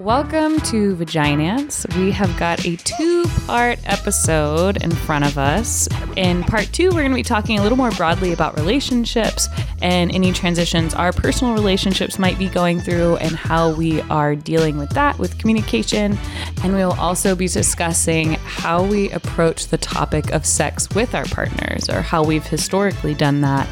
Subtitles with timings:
[0.00, 1.84] Welcome to Vaginance.
[1.94, 5.90] We have got a two part episode in front of us.
[6.16, 9.46] In part two, we're going to be talking a little more broadly about relationships
[9.82, 14.76] and any transitions our personal relationships might be going through and how we are dealing
[14.76, 16.18] with that with communication.
[16.62, 21.24] And we will also be discussing how we approach the topic of sex with our
[21.26, 23.68] partners or how we've historically done that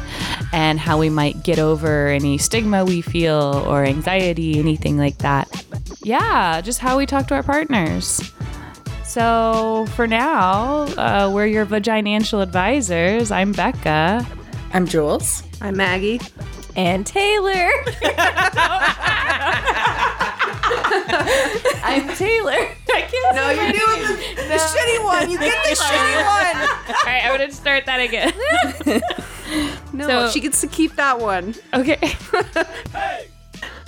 [0.53, 5.65] and how we might get over any stigma we feel or anxiety, anything like that.
[6.01, 8.21] Yeah, just how we talk to our partners.
[9.03, 13.31] So for now, uh, we're your vaginancial advisors.
[13.31, 14.25] I'm Becca.
[14.71, 15.43] I'm Jules.
[15.61, 16.19] I'm Maggie.
[16.75, 17.51] And Taylor.
[21.83, 22.53] I'm Taylor.
[22.93, 25.29] I can't No, you're doing the, the shitty one.
[25.29, 26.55] You get the shitty one.
[26.89, 28.33] All right, I'm going to start that again.
[29.93, 31.55] No, So- she gets to keep that one.
[31.73, 32.13] Okay.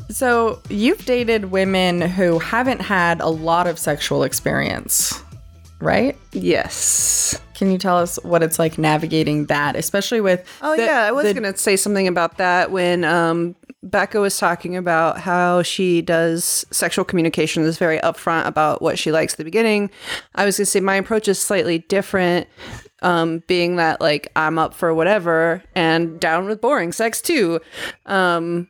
[0.10, 5.24] So, you've dated women who haven't had a lot of sexual experience,
[5.82, 6.18] right?
[6.32, 7.40] Yes.
[7.56, 11.12] Can you tell us what it's like navigating that, especially with Oh the- yeah, I
[11.12, 16.02] was the- gonna say something about that when um, Becca was talking about how she
[16.02, 19.90] does sexual communication is very upfront about what she likes at the beginning.
[20.36, 22.48] I was gonna say my approach is slightly different.
[23.04, 27.60] Um, being that like I'm up for whatever and down with boring sex too.
[28.06, 28.68] Um,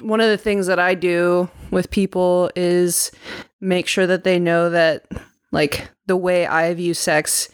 [0.00, 3.12] one of the things that I do with people is
[3.60, 5.04] make sure that they know that
[5.52, 7.48] like the way I view sex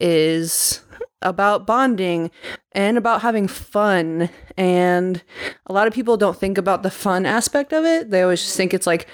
[0.00, 0.80] is
[1.22, 2.30] about bonding
[2.72, 5.22] and about having fun and
[5.66, 8.10] a lot of people don't think about the fun aspect of it.
[8.10, 9.08] They always just think it's like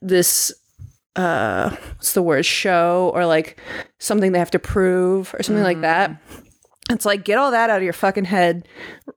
[0.00, 0.52] this
[1.16, 3.60] uh what's the word show or like
[4.00, 6.20] something they have to prove or something like that.
[6.90, 8.66] It's like get all that out of your fucking head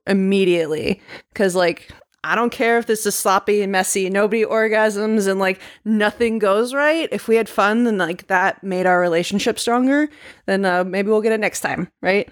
[0.06, 1.00] immediately
[1.34, 1.90] cuz like
[2.24, 6.74] I don't care if this is sloppy and messy, nobody orgasms and like nothing goes
[6.74, 7.08] right.
[7.12, 10.08] If we had fun and like that made our relationship stronger,
[10.46, 12.28] then uh, maybe we'll get it next time, right?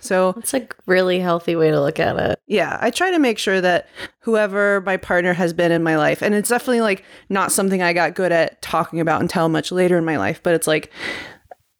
[0.00, 2.40] So It's a really healthy way to look at it.
[2.48, 3.88] yeah, I try to make sure that
[4.20, 7.92] whoever my partner has been in my life, and it's definitely like not something I
[7.92, 10.90] got good at talking about until much later in my life, but it's like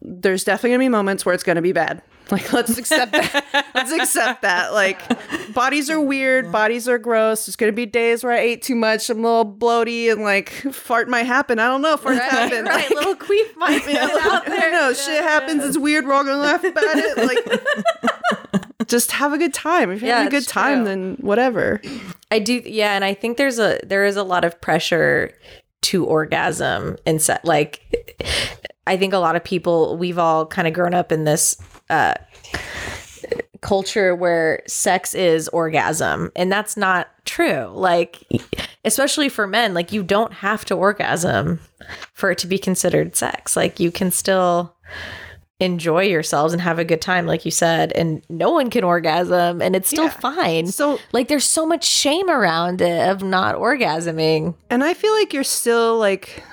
[0.00, 2.02] there's definitely gonna be moments where it's gonna be bad.
[2.32, 3.44] Like let's accept that.
[3.74, 4.74] let's accept that.
[4.74, 5.00] Like
[5.54, 7.46] bodies are weird, bodies are gross.
[7.46, 10.50] There's gonna be days where I ate too much, I'm a little bloaty, and like
[10.72, 11.58] fart might happen.
[11.58, 12.66] I don't know if farts happen.
[12.66, 14.60] Right, Like, little queef might be out there.
[14.60, 14.92] don't know.
[14.92, 15.64] Shit happens.
[15.64, 16.06] It's weird.
[16.06, 17.16] We're all gonna laugh about it.
[17.16, 19.90] Like, just have a good time.
[19.90, 20.84] If you're Yeah, having a good time, true.
[20.84, 21.80] then whatever.
[22.30, 25.32] I do, yeah, and I think there's a there is a lot of pressure
[25.80, 27.80] to orgasm and set like
[28.88, 31.56] I think a lot of people we've all kind of grown up in this
[31.90, 32.14] uh
[33.60, 37.66] culture where sex is orgasm and that's not true.
[37.72, 38.22] Like
[38.84, 41.60] especially for men like you don't have to orgasm
[42.12, 43.56] for it to be considered sex.
[43.56, 44.76] Like you can still
[45.60, 49.60] enjoy yourselves and have a good time like you said and no one can orgasm
[49.60, 50.10] and it's still Yeah.
[50.10, 50.66] fine.
[50.68, 54.54] So- like there's so much shame around it of not orgasming.
[54.70, 56.44] And I feel like you're still like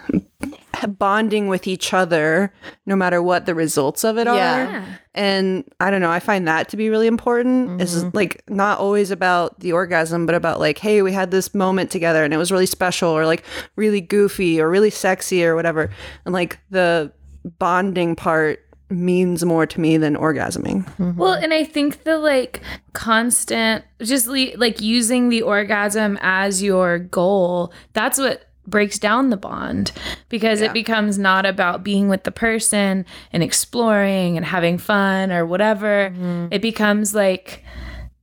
[0.88, 2.54] bonding with each other
[2.86, 4.82] no matter what the results of it Yeah.
[4.82, 5.00] are.
[5.14, 7.82] And I don't know, I find that to be really important.
[7.82, 8.16] Is mm-hmm.
[8.16, 12.24] like not always about the orgasm, but about like, hey, we had this moment together
[12.24, 13.44] and it was really special or like
[13.76, 15.90] really goofy or really sexy or whatever.
[16.26, 17.12] And like the
[17.60, 18.60] bonding part
[18.90, 20.86] means more to me than orgasming.
[20.98, 21.18] Mm-hmm.
[21.18, 22.62] Well, and I think the like
[22.94, 29.38] constant, just le- like using the orgasm as your goal, that's what breaks down the
[29.38, 29.92] bond
[30.30, 35.46] because it becomes not about being with the person and exploring and having fun or
[35.46, 36.12] whatever.
[36.12, 36.48] Mm-hmm.
[36.52, 37.64] It becomes like,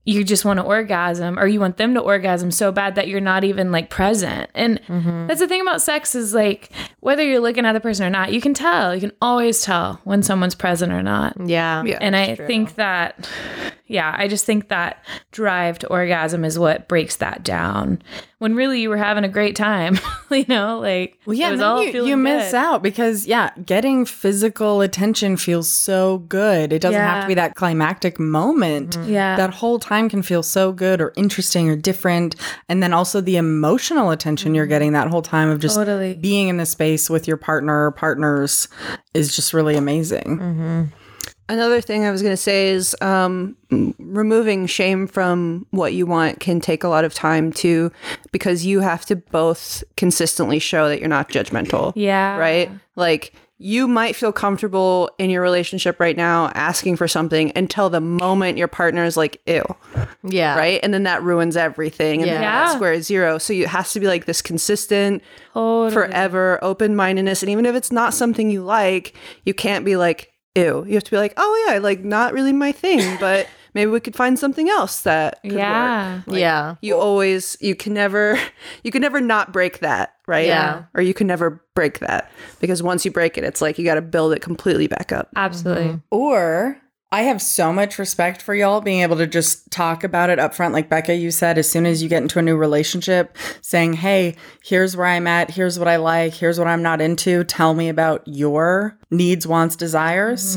[0.04, 3.20] you just want to orgasm or you want them to orgasm so bad that you're
[3.20, 4.50] not even like present.
[4.52, 5.28] And mm-hmm.
[5.28, 6.70] that's the thing about sex is like
[7.00, 8.94] whether you're looking at the person or not, you can tell.
[8.94, 11.36] You can always tell when someone's present or not.
[11.48, 11.98] yeah Yeah.
[12.00, 13.28] And I think that
[13.92, 18.00] yeah, I just think that drive to orgasm is what breaks that down.
[18.38, 19.98] When really you were having a great time,
[20.30, 22.56] you know, like Well, yeah, it was then all you, feeling you miss good.
[22.56, 26.72] out because yeah, getting physical attention feels so good.
[26.72, 28.96] It doesn't have to be that climactic moment.
[29.04, 29.37] Yeah.
[29.37, 32.34] That whole time can feel so good or interesting or different.
[32.68, 36.14] And then also the emotional attention you're getting that whole time of just Totally.
[36.14, 38.68] being in the space with your partner or partners
[39.14, 40.92] is just really amazing.
[41.48, 43.56] Another thing I was going to say is um,
[43.98, 47.92] removing shame from what you want can take a lot of time too,
[48.30, 51.92] because you have to both consistently show that you're not judgmental.
[51.94, 52.36] Yeah.
[52.36, 52.70] Right?
[52.96, 58.00] Like, you might feel comfortable in your relationship right now asking for something until the
[58.00, 59.62] moment your partner is like, ew,
[60.25, 60.56] Yeah.
[60.59, 60.81] right?
[60.82, 62.23] And then that ruins everything.
[62.23, 62.64] And then Yeah.
[62.64, 63.38] that's square zero.
[63.38, 65.23] So it has to be like this consistent,
[65.55, 65.93] Totally.
[65.93, 67.43] forever open mindedness.
[67.43, 69.14] And even if it's not something you like,
[69.44, 70.85] you can't be like, ew.
[70.87, 74.00] You have to be like, oh, yeah, like not really my thing, but maybe we
[74.00, 75.60] could find something else that could work.
[75.60, 76.22] Yeah.
[76.28, 76.74] yeah.
[76.80, 78.38] You always, you can never,
[78.82, 80.46] you can never not break that, right?
[80.46, 80.84] Yeah.
[80.94, 82.30] Or you can never break that
[82.60, 85.28] because once you break it, it's like you got to build it completely back up.
[85.36, 85.84] Absolutely.
[85.84, 85.98] Mm-hmm.
[86.10, 86.81] Or
[87.12, 90.55] I have so much respect for y'all being able to just talk about it up
[90.55, 90.73] front.
[90.73, 94.35] Like Becca, you said, as soon as you get into a new relationship, saying, Hey,
[94.64, 95.50] here's where I'm at.
[95.50, 96.32] Here's what I like.
[96.32, 97.44] Here's what I'm not into.
[97.44, 100.56] Tell me about your needs, wants, desires.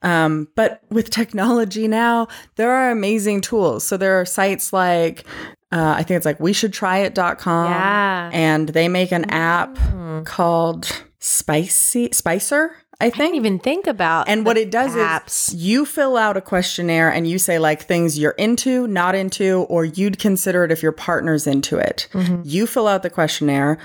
[0.00, 3.86] Um, but with technology now, there are amazing tools.
[3.86, 5.26] So there are sites like,
[5.70, 7.70] uh, I think it's like we should try it.com.
[7.70, 8.30] Yeah.
[8.32, 9.78] And they make an app
[10.24, 13.16] called Spicy Spicer, I I think.
[13.18, 15.48] didn't even think about And what it does apps.
[15.48, 19.62] is you fill out a questionnaire and you say like things you're into, not into,
[19.68, 22.08] or you'd consider it if your partner's into it.
[22.12, 22.42] Mm-hmm.
[22.44, 23.78] You fill out the questionnaire,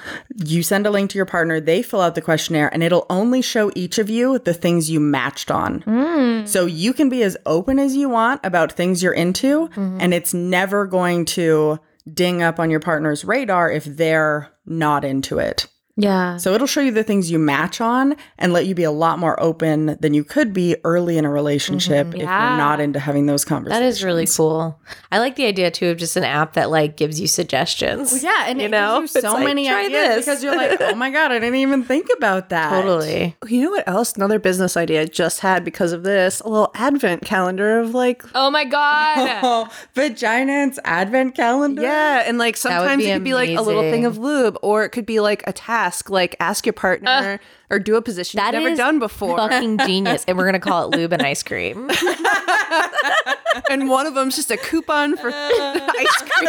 [0.45, 3.41] you send a link to your partner, they fill out the questionnaire, and it'll only
[3.41, 5.81] show each of you the things you matched on.
[5.81, 6.47] Mm.
[6.47, 9.97] So you can be as open as you want about things you're into, mm-hmm.
[9.99, 11.79] and it's never going to
[12.13, 15.67] ding up on your partner's radar if they're not into it.
[15.97, 16.35] Yeah.
[16.37, 19.17] So it'll show you the things you match on and let you be a lot
[19.17, 22.17] more open than you could be early in a relationship mm-hmm.
[22.17, 22.49] if Yeah.
[22.49, 23.79] you're not into having those conversations.
[23.81, 24.77] That is really cool.
[25.11, 28.21] I like the idea too of just an app that like gives you suggestions.
[28.23, 28.99] Yeah, and You it know?
[29.01, 30.25] gives you so like, many try ideas this.
[30.25, 32.71] because you're like, oh my god, I didn't even think about that.
[32.71, 33.37] Totally.
[33.41, 34.13] Oh, you know what else?
[34.17, 38.21] Another business idea I just had because of this a little advent calendar of like,
[38.35, 39.15] Oh my God.
[39.47, 41.81] Oh, Vaginance advent calendar.
[41.81, 42.23] yeah.
[42.25, 45.05] And like sometimes it could be like a little thing of lube, or it could
[45.05, 45.53] be like a
[45.85, 47.39] task, like ask your uh, partner
[47.69, 49.37] or do a position That you've never done before.
[49.37, 50.23] Fucking genius.
[50.27, 51.89] And we're gonna call it lube and ice cream.
[53.69, 56.47] and one of them's just a coupon for ice cream.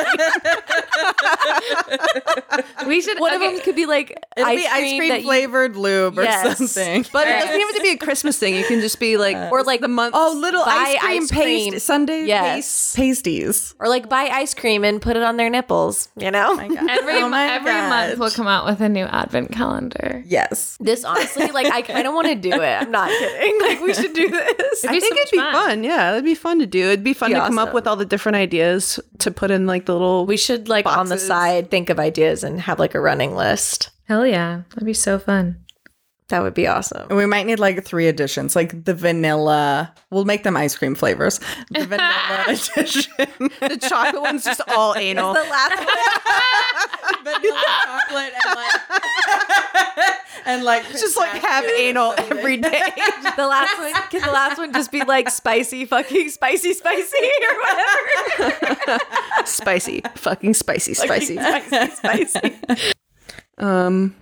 [2.86, 3.18] we should.
[3.20, 3.46] One okay.
[3.46, 6.22] of them could be like It'll ice be ice cream that you- flavored lube or
[6.24, 6.58] Yes.
[6.58, 7.04] something.
[7.12, 8.54] But it doesn't have to be a Christmas thing.
[8.54, 10.14] It can just be like, uh, or like the month.
[10.16, 11.72] Oh, little ice cream ice cream.
[11.72, 12.94] paste sundae Yes.
[12.94, 13.74] paste pasties.
[13.78, 16.08] or like buy ice cream and put it on their nipples.
[16.16, 16.56] You know.
[16.58, 17.88] Oh every, Oh my every God.
[17.88, 20.22] month we'll come out with a new advent calendar.
[20.26, 20.76] Yes.
[20.80, 22.82] This honestly, like, I kind of want to do it.
[22.82, 23.60] I'm not kidding.
[23.60, 24.84] Like, we should do this.
[24.84, 25.52] I think so it'd be fun.
[25.52, 25.84] fun.
[25.84, 26.86] Yeah, it'd be fun to do.
[26.86, 29.66] It'd be fun Be to come up with all the different ideas to put in
[29.66, 30.26] like the little.
[30.26, 33.90] We should like on the side think of ideas and have like a running list.
[34.08, 34.62] Hell yeah.
[34.70, 35.62] That'd be so fun.
[36.28, 37.06] That would be awesome.
[37.08, 39.94] And we might need like three additions, like the vanilla.
[40.10, 41.38] We'll make them ice cream flavors.
[41.70, 43.12] The vanilla edition,
[43.60, 45.34] the chocolate one's just all anal.
[45.34, 45.86] The last one.
[47.22, 52.82] vanilla chocolate, and like, and like just like have anal every day.
[53.36, 57.58] The last one can the last one just be like spicy, fucking spicy, spicy, or
[58.38, 58.98] whatever.
[59.44, 61.36] spicy, fucking spicy, spicy.
[61.36, 62.92] spicy, spicy.
[63.58, 64.14] Um,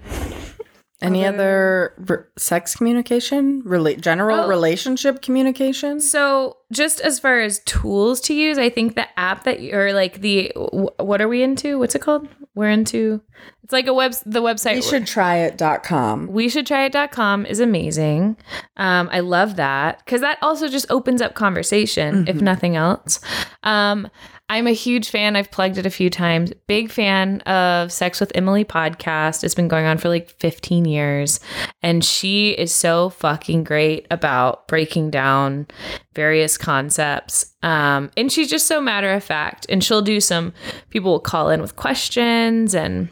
[1.02, 4.48] Any other re- sex communication, Rela- general Oh.
[4.48, 6.00] relationship communication?
[6.00, 10.20] So, just as far as tools to use, I think the app that you're like
[10.22, 11.78] the wh- what are we into?
[11.78, 12.28] What's it called?
[12.54, 13.20] We're into.
[13.64, 14.14] It's like a web.
[14.24, 14.76] The website.
[14.76, 16.28] We should try it.com.
[16.28, 18.36] we should try it.com is amazing.
[18.76, 23.20] Um, I love that because that also just opens up conversation, if nothing else.
[23.64, 24.08] Um,
[24.50, 25.36] I'm a huge fan.
[25.36, 26.52] I've plugged it a few times.
[26.66, 29.42] Big fan of Sex with Emily podcast.
[29.42, 31.40] It's been going on for like 15 years.
[31.82, 35.66] And she is so fucking great about breaking down
[36.14, 37.54] various concepts.
[37.62, 39.64] Um, and she's just so matter of fact.
[39.70, 40.52] And she'll do some,
[40.90, 43.08] people will call in with questions and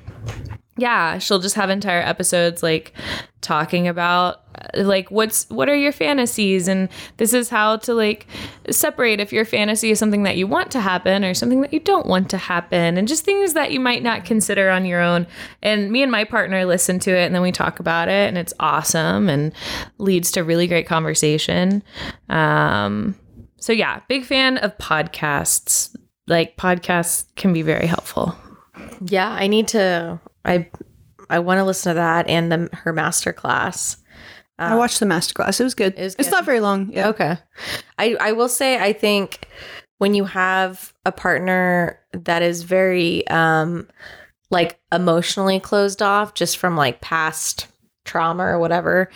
[0.83, 2.93] yeah she'll just have entire episodes like
[3.41, 4.43] talking about
[4.75, 6.69] like what's what are your fantasies?
[6.69, 8.27] And this is how to like
[8.71, 11.81] separate if your fantasy is something that you want to happen or something that you
[11.81, 15.27] don't want to happen and just things that you might not consider on your own.
[15.63, 18.39] And me and my partner listen to it and then we talk about it and
[18.39, 19.53] it's awesome and
[19.99, 21.83] leads to really great conversation.
[22.29, 23.17] Um
[23.57, 25.95] so yeah big fan of podcasts.
[26.29, 28.37] Like podcasts can be very helpful.
[29.05, 30.21] Yeah, I need to.
[30.45, 30.69] I
[31.31, 33.97] I want to listen to that and the her master class.
[34.59, 35.61] I watched the masterclass.
[35.61, 35.95] It was good.
[35.99, 36.91] was It's not very long.
[36.93, 37.09] Yeah.
[37.09, 37.37] Okay.
[37.99, 39.49] I, I will say, I think
[39.99, 43.89] when you have a partner that is very, um,
[44.51, 47.67] like emotionally closed off just from like past
[48.05, 49.11] trauma or whatever,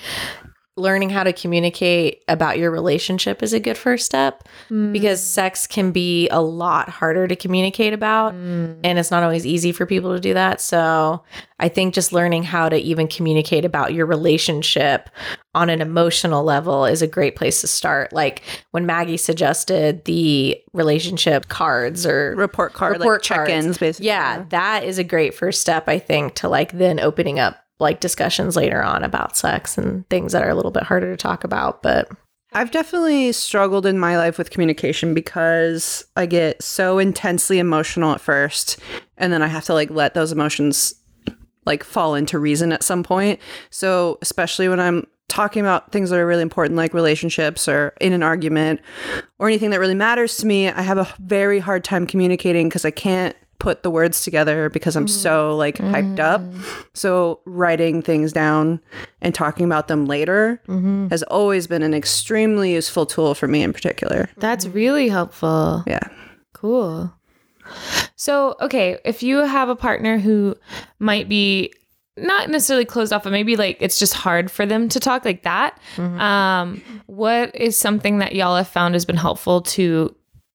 [0.76, 4.92] learning how to communicate about your relationship is a good first step mm.
[4.92, 8.78] because sex can be a lot harder to communicate about mm.
[8.84, 10.60] and it's not always easy for people to do that.
[10.60, 11.22] So
[11.58, 15.08] I think just learning how to even communicate about your relationship
[15.54, 18.12] on an emotional level is a great place to start.
[18.12, 18.42] Like
[18.72, 24.08] when Maggie suggested the relationship cards or report card, Report like check-ins, basically.
[24.08, 28.00] yeah, that is a great first step, I think, to like then opening up like
[28.00, 31.44] discussions later on about sex and things that are a little bit harder to talk
[31.44, 31.82] about.
[31.82, 32.10] But
[32.52, 38.20] I've definitely struggled in my life with communication because I get so intensely emotional at
[38.20, 38.78] first
[39.18, 40.94] and then I have to like let those emotions
[41.66, 43.40] like fall into reason at some point.
[43.70, 48.12] So, especially when I'm talking about things that are really important like relationships or in
[48.12, 48.80] an argument
[49.40, 52.84] or anything that really matters to me, I have a very hard time communicating because
[52.84, 55.58] I can't put the words together because I'm so mm-hmm.
[55.58, 56.40] like hyped up.
[56.40, 56.80] Mm-hmm.
[56.94, 58.80] So writing things down
[59.20, 61.08] and talking about them later mm-hmm.
[61.08, 64.28] has always been an extremely useful tool for me in particular.
[64.36, 65.84] That's really helpful.
[65.86, 66.08] Yeah.
[66.52, 67.12] Cool.
[68.14, 70.54] So, okay, if you have a partner who
[70.98, 71.72] might be
[72.16, 75.42] not necessarily closed off, but maybe like it's just hard for them to talk like
[75.42, 80.14] that, um, what is something that y'all have found has been helpful to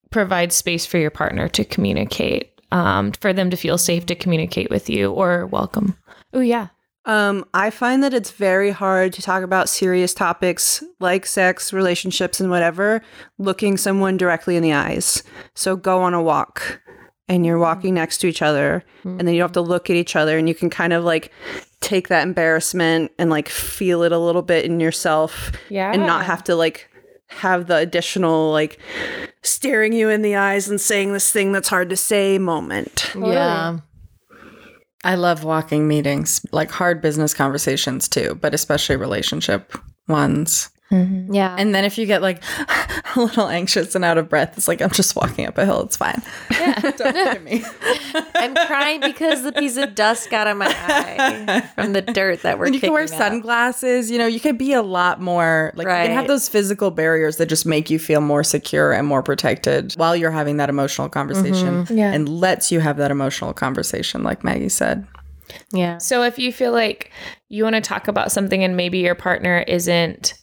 [0.09, 4.69] provide space for your partner to communicate, um, for them to feel safe to communicate
[4.69, 5.97] with you or welcome?
[6.33, 6.67] Oh, yeah.
[7.05, 12.39] Um, I find that it's very hard to talk about serious topics like sex, relationships,
[12.39, 13.01] and whatever,
[13.39, 15.23] looking someone directly in the eyes.
[15.55, 16.79] So go on a walk
[17.27, 19.95] and you're walking next to each other, and then you don't have to look at
[19.95, 21.31] each other, and you can kind of like
[21.79, 25.91] take that embarrassment and like feel it a little bit in yourself Yeah.
[25.93, 26.90] and not have to like
[27.31, 28.79] have the additional like
[29.43, 33.11] staring you in the eyes and saying this thing that's hard to say moment.
[33.15, 33.79] yeah.
[35.03, 39.75] I love walking meetings, like hard business conversations too, but especially relationship
[40.07, 40.69] ones.
[40.91, 41.33] Mm-hmm.
[41.33, 41.55] Yeah.
[41.57, 42.43] And then if you get like
[43.15, 45.81] a little anxious and out of breath, it's like I'm just walking up a hill.
[45.83, 46.21] It's fine.
[46.51, 47.63] Yeah, don't look at me.
[48.35, 52.59] I'm crying because the piece of dust got on my eye from the dirt that
[52.59, 53.31] we're And you can wear kicking up.
[53.31, 54.11] sunglasses.
[54.11, 57.37] You know, you could be a lot more like you can have those physical barriers
[57.37, 61.07] that just make you feel more secure and more protected while you're having that emotional
[61.09, 61.85] conversation.
[61.85, 61.97] Mm-hmm.
[61.97, 62.11] Yeah.
[62.11, 65.07] And lets you have that emotional conversation, like Maggie said.
[65.71, 65.97] Yeah.
[65.97, 67.11] So if you feel like
[67.49, 70.33] you want to talk about something and maybe your partner isn't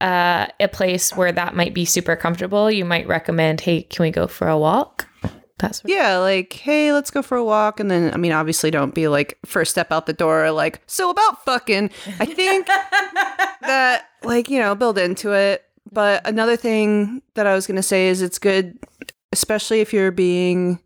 [0.00, 4.10] uh, a place where that might be super comfortable, you might recommend, hey, can we
[4.10, 5.08] go for a walk?
[5.58, 7.80] That's what Yeah, like, hey, let's go for a walk.
[7.80, 11.08] And then, I mean, obviously, don't be like, first step out the door, like, so
[11.08, 11.90] about fucking.
[12.20, 12.66] I think
[13.60, 15.64] that, like, you know, build into it.
[15.90, 18.78] But another thing that I was going to say is it's good,
[19.32, 20.80] especially if you're being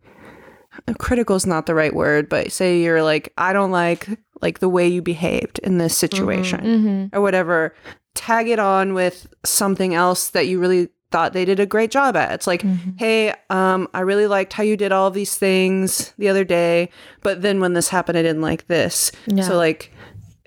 [0.98, 4.08] critical is not the right word, but say you're like, I don't like
[4.42, 7.74] like the way you behaved in this situation or whatever.
[8.14, 12.16] Tag it on with something else that you really thought they did a great job
[12.16, 12.32] at.
[12.32, 12.64] It's like,
[12.96, 16.90] hey, um, I really liked how you did all these things the other day,
[17.22, 19.10] but then when this happened, I didn't like this.
[19.42, 19.92] So like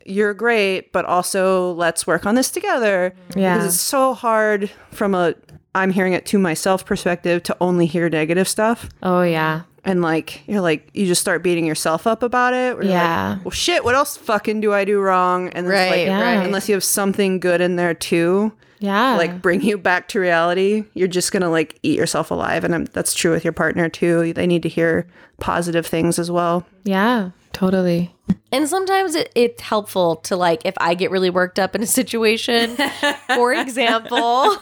[0.05, 3.13] you're great, but also let's work on this together.
[3.35, 3.57] Yeah.
[3.57, 5.35] Because it's so hard from a
[5.75, 8.89] I'm hearing it to myself perspective to only hear negative stuff.
[9.01, 9.63] Oh, yeah.
[9.85, 12.75] And like you're like you just start beating yourself up about it.
[12.75, 13.37] where you're like, Yeah.
[13.43, 15.49] well shit, what else fucking do I do wrong?
[15.49, 16.45] And Right, like right.
[16.45, 19.15] unless you have something good in there too, Yeah.
[19.17, 22.63] like bring you back to reality, you're just gonna like eat yourself alive.
[22.63, 24.31] And um, that's true with your partner too.
[24.33, 25.05] They need to hear
[25.39, 26.65] positive things as well.
[26.85, 28.15] yeah, totally.
[28.53, 31.87] And sometimes it, it's helpful to like if I get really worked up in a
[31.87, 32.77] situation.
[33.33, 34.17] For example,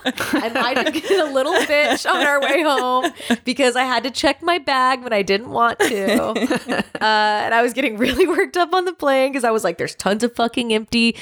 [0.06, 3.12] I might have been a little bitch on our way home
[3.44, 6.16] because I had to check my bag when I didn't want to,
[7.02, 9.78] uh, and I was getting really worked up on the plane because I was like,
[9.78, 11.18] "There's tons of fucking empty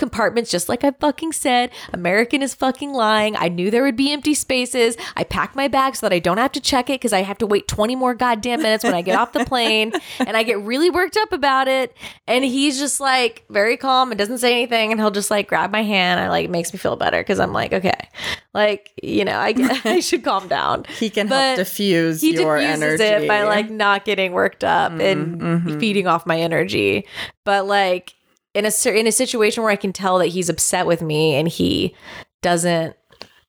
[0.00, 1.70] compartments, just like I fucking said.
[1.92, 3.36] American is fucking lying.
[3.36, 4.96] I knew there would be empty spaces.
[5.14, 7.38] I packed my bag so that I don't have to check it because I have
[7.38, 10.58] to wait 20 more goddamn minutes when I get off the plane, and I get
[10.60, 11.96] really worked up about it.
[12.26, 14.90] And he's just like very calm and doesn't say anything.
[14.90, 16.20] And he'll just like grab my hand.
[16.20, 18.08] And like it makes me feel better because I'm like, okay,
[18.54, 20.84] like, you know, I, I should calm down.
[20.98, 23.24] He can But help diffuse He your diffuses energy.
[23.24, 25.78] it by like not getting worked up mm-hmm, and mm-hmm.
[25.78, 27.06] feeding off my energy.
[27.44, 28.14] But like
[28.54, 31.48] in a in a situation where I can tell that he's upset with me and
[31.48, 31.94] he
[32.42, 32.96] doesn't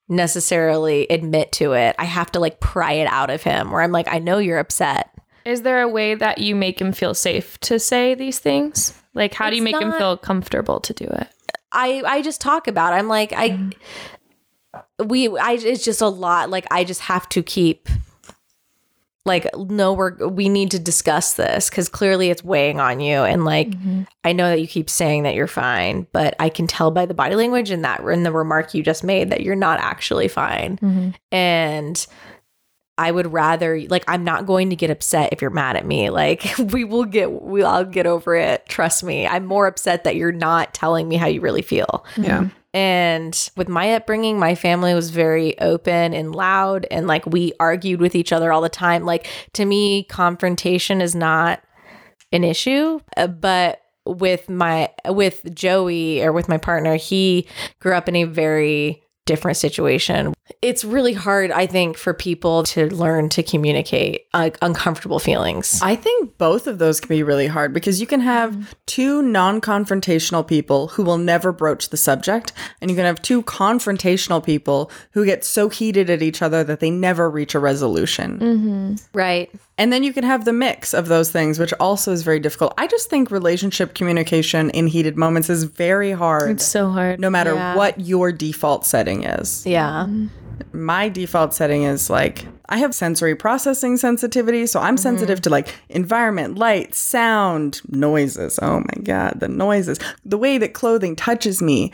[0.08, 3.91] necessarily admit to it, I have to like pry it out of him where I'm
[3.91, 5.10] like, I know you're upset.
[5.45, 8.93] Is there a way that you make him feel safe to say these things?
[9.13, 11.27] Like, how do you It's make him feel comfortable to do it?
[11.71, 12.93] I I just talk about.
[12.93, 12.98] It.
[12.98, 13.69] I'm like I
[15.03, 16.50] we I it's just a lot.
[16.50, 17.88] Like I just have to keep
[19.25, 23.45] like no we're we need to discuss this because clearly it's weighing on you and
[23.45, 24.01] like mm-hmm.
[24.24, 27.13] i know that you keep saying that you're fine but i can tell by the
[27.13, 30.77] body language and that in the remark you just made that you're not actually fine
[30.77, 31.10] mm-hmm.
[31.31, 32.07] and
[33.01, 36.10] i would rather like i'm not going to get upset if you're mad at me
[36.10, 40.15] like we will get we'll I'll get over it trust me i'm more upset that
[40.15, 42.48] you're not telling me how you really feel Yeah.
[42.74, 48.00] and with my upbringing, my family was very open and loud, and like we argued
[48.00, 49.03] with each other all the time.
[49.05, 51.62] Like to me, confrontation is not
[52.31, 57.46] an issue, uh, but with my with Joey or with my partner, he
[57.79, 60.34] grew up in a very different situation.
[60.62, 65.79] It's really hard, I think, for people to learn to communicate like uncomfortable feelings.
[65.81, 69.62] I think both of those can be really hard because you can have two non
[69.62, 74.91] confrontational people who will never broach the subject, and you can have two confrontational people
[75.12, 78.39] who get so heated at each other that they never reach a resolution.
[78.39, 78.96] Mm-hmm.
[79.17, 79.51] right.
[79.77, 82.74] And then you can have the mix of those things, which also is very difficult.
[82.77, 87.20] I just think relationship communication in heated moments is very hard, It's so hard.
[87.20, 87.75] no matter Yeah.
[87.75, 89.65] what your default setting is.
[89.65, 90.08] Yeah.
[90.74, 95.01] My default setting is like I have sensory processing sensitivity, so I'm mm-hmm.
[95.01, 98.60] sensitive to like environment, light, sound, noises.
[98.62, 100.00] Oh my god, the noises.
[100.24, 101.91] The way that clothing touches me.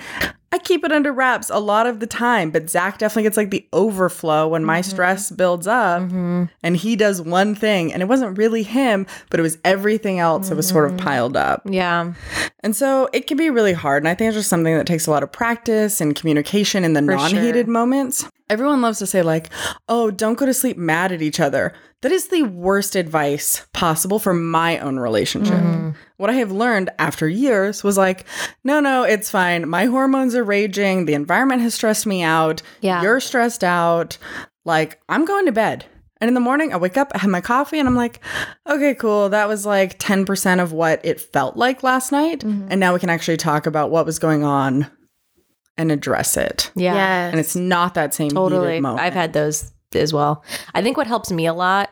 [0.52, 3.52] I keep it under wraps a lot of the time, but Zach definitely gets like
[3.52, 4.90] the overflow when my mm-hmm.
[4.90, 6.46] stress builds up mm-hmm.
[6.64, 10.48] and he does one thing and it wasn't really him, but it was everything else
[10.48, 11.06] that was sort of mm-hmm.
[11.06, 11.64] piled up.
[11.66, 12.14] Yeah.
[12.62, 14.04] And so it can be really hard.
[14.04, 16.94] And I think it's just something that takes a lot of practice and communication in
[16.94, 18.26] the non heated moments.
[18.50, 19.50] Everyone loves to say, like,
[19.90, 21.74] oh, don't go to sleep mad at each other.
[22.02, 25.56] That is the worst advice possible for my own relationship.
[25.56, 25.92] Mm-hmm.
[26.18, 28.26] What I have learned after years was like,
[28.64, 29.68] no, no, it's fine.
[29.68, 31.06] My hormones are raging.
[31.06, 32.62] The environment has stressed me out.
[32.82, 33.02] Yeah.
[33.02, 34.20] You're stressed out.
[34.64, 35.86] Like, I'm going to bed.
[36.22, 38.22] And in the morning, I wake up, I have my coffee, and I'm like,
[38.68, 39.30] okay, cool.
[39.30, 42.40] That was like 10% of what it felt like last night.
[42.40, 42.68] Mm-hmm.
[42.72, 44.88] And now we can actually talk about what was going on
[45.78, 46.72] and address it.
[46.76, 46.96] Yeah.
[46.96, 47.32] Yes.
[47.32, 49.00] And it's not that same totally moment.
[49.00, 50.44] i've had those as well
[50.76, 51.90] i think what helps me a lot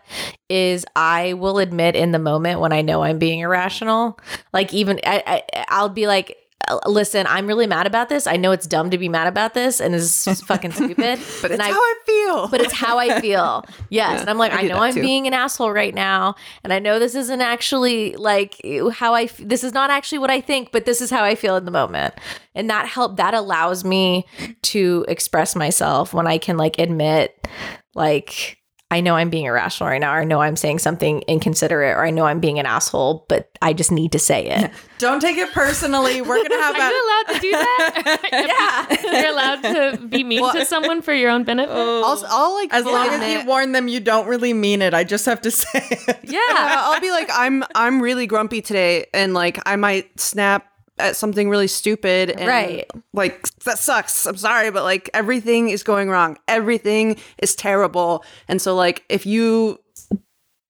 [0.49, 4.19] is i will admit in the moment when i know i'm being irrational
[4.53, 6.35] like even I, I i'll be like
[6.67, 9.53] "Uh, listen i'm really mad about this i know it's dumb to be mad about
[9.53, 12.47] this and this is fucking stupid But it's I, how I feel.
[12.49, 13.63] but it's how I feel.
[13.89, 14.21] Yes.
[14.21, 15.01] and I'm like, I I, know I'm too.
[15.01, 16.35] being an asshole right now.
[16.63, 18.59] And I know this isn't actually like
[18.93, 21.35] how I, f- this is not actually what I think, but this is how I
[21.35, 22.15] feel in the moment.
[22.55, 24.25] And that help, that allows me
[24.63, 27.47] to express myself when I can like admit,
[27.95, 28.57] like,
[28.91, 32.05] I know I'm being irrational right now, or I know I'm saying something inconsiderate, or
[32.05, 34.69] I know I'm being an asshole, but I just need to say it.
[34.99, 36.21] Don't take it personally.
[36.21, 36.89] We're going to have Are a.
[36.89, 38.87] you allowed to do that?
[39.01, 39.21] yeah.
[39.21, 41.71] You're allowed to be mean to someone for your own benefit.
[41.73, 42.03] Oh.
[42.05, 44.93] I'll, I'll like As long as admit- you warn them you don't really mean it,
[44.93, 46.19] I just have to say it.
[46.23, 46.33] Yeah.
[46.47, 51.15] Yeah, I'll be like, I'm I'm really grumpy today, and like I might snap at
[51.15, 52.89] something really stupid, and, Right.
[53.13, 54.25] Like that sucks.
[54.25, 56.37] I'm sorry, but like everything is going wrong.
[56.47, 59.79] Everything is terrible, and so like if you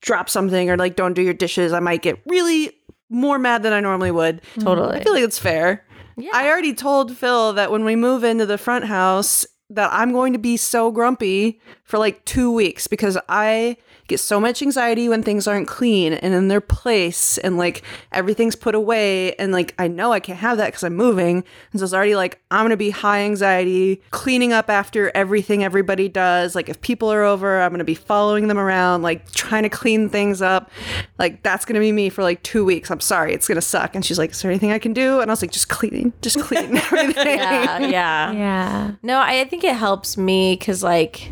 [0.01, 2.71] drop something or like don't do your dishes, I might get really
[3.09, 4.41] more mad than I normally would.
[4.59, 4.97] Totally.
[4.97, 5.85] I feel like it's fair.
[6.17, 6.31] Yeah.
[6.33, 10.33] I already told Phil that when we move into the front house that I'm going
[10.33, 15.23] to be so grumpy for like 2 weeks because I get so much anxiety when
[15.23, 19.87] things aren't clean and in their place and like everything's put away and like I
[19.87, 22.69] know I can't have that cuz I'm moving and so it's already like I'm going
[22.71, 27.61] to be high anxiety cleaning up after everything everybody does like if people are over
[27.61, 30.69] I'm going to be following them around like trying to clean things up
[31.17, 33.61] like that's going to be me for like 2 weeks I'm sorry it's going to
[33.61, 35.69] suck and she's like is there anything I can do and I was like just
[35.69, 37.79] cleaning just clean everything yeah.
[37.79, 38.31] Yeah.
[38.31, 38.91] Yeah.
[39.03, 41.31] No, I I think it helps me because like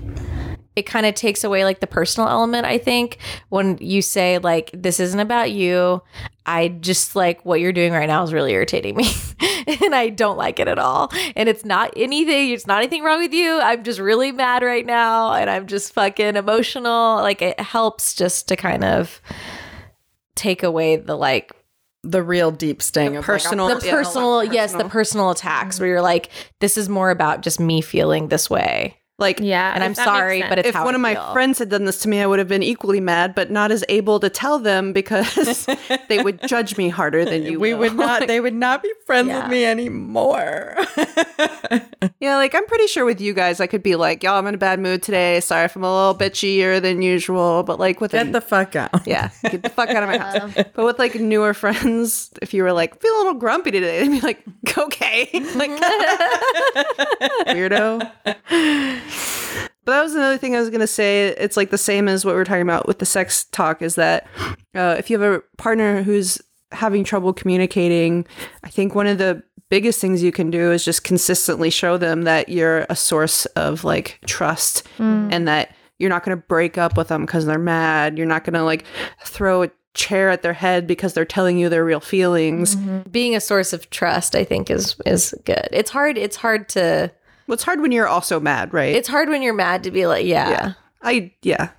[0.75, 2.65] it kind of takes away like the personal element.
[2.65, 3.17] I think
[3.49, 6.01] when you say like this isn't about you,
[6.45, 9.05] I just like what you're doing right now is really irritating me,
[9.83, 11.12] and I don't like it at all.
[11.36, 12.49] And it's not anything.
[12.51, 13.59] It's not anything wrong with you.
[13.62, 17.17] I'm just really mad right now, and I'm just fucking emotional.
[17.17, 19.21] Like it helps just to kind of
[20.36, 21.51] take away the like
[22.03, 24.89] The real deep sting of personal- Like, the Yeah, personal, yes, the personal.
[24.89, 28.97] personal attacks where you're like, this is more about just me feeling this way.
[29.23, 29.71] Like Yeah.
[29.73, 31.33] And I'm if that makes sorry, but it's if how one I of my feel.
[31.33, 33.83] friends had done this to me, I would have been equally mad, but not as
[33.89, 35.65] able to tell them because
[36.09, 37.59] they would judge me harder than you.
[37.59, 37.79] we will.
[37.79, 38.27] would not.
[38.27, 39.41] They would not be friends Yeah.
[39.43, 40.75] with me anymore.
[42.19, 44.53] Yeah, like I'm pretty sure with you guys, I could be like, "Y'all, I'm in
[44.55, 45.39] a bad mood today.
[45.41, 48.75] Sorry if I'm a little bitchier than usual." But like with Get a- the fuck
[48.77, 49.05] out.
[49.07, 50.41] yeah, get the fuck out of my house.
[50.41, 53.99] Um, but with like newer friends, if you were like feel a little grumpy today,
[54.01, 54.41] they'd be like,
[54.77, 55.71] "Okay, like
[57.47, 58.09] weirdo."
[59.86, 61.28] But that was another thing I was going to say.
[61.28, 63.95] It's like the same as what we are talking about with the sex talk is
[63.95, 64.28] that
[64.73, 68.26] uh, if you have a partner who's having trouble communicating,
[68.63, 72.21] I think one of the biggest things you can do is just consistently show them
[72.23, 76.95] that you're a source of like trust and that you're not going to break up
[76.95, 78.17] with them because they're mad.
[78.17, 78.86] You're not going to like
[79.26, 82.76] throw a chair at their head because they're telling you their real feelings.
[83.12, 85.67] Being a source of trust, I think, is is good.
[85.71, 86.17] It's hard.
[86.17, 87.12] It's hard to.
[87.47, 88.95] Well, it's hard when you're also mad, right?
[88.95, 90.73] It's hard when you're mad to be like, yeah, yeah.
[91.01, 91.69] I yeah.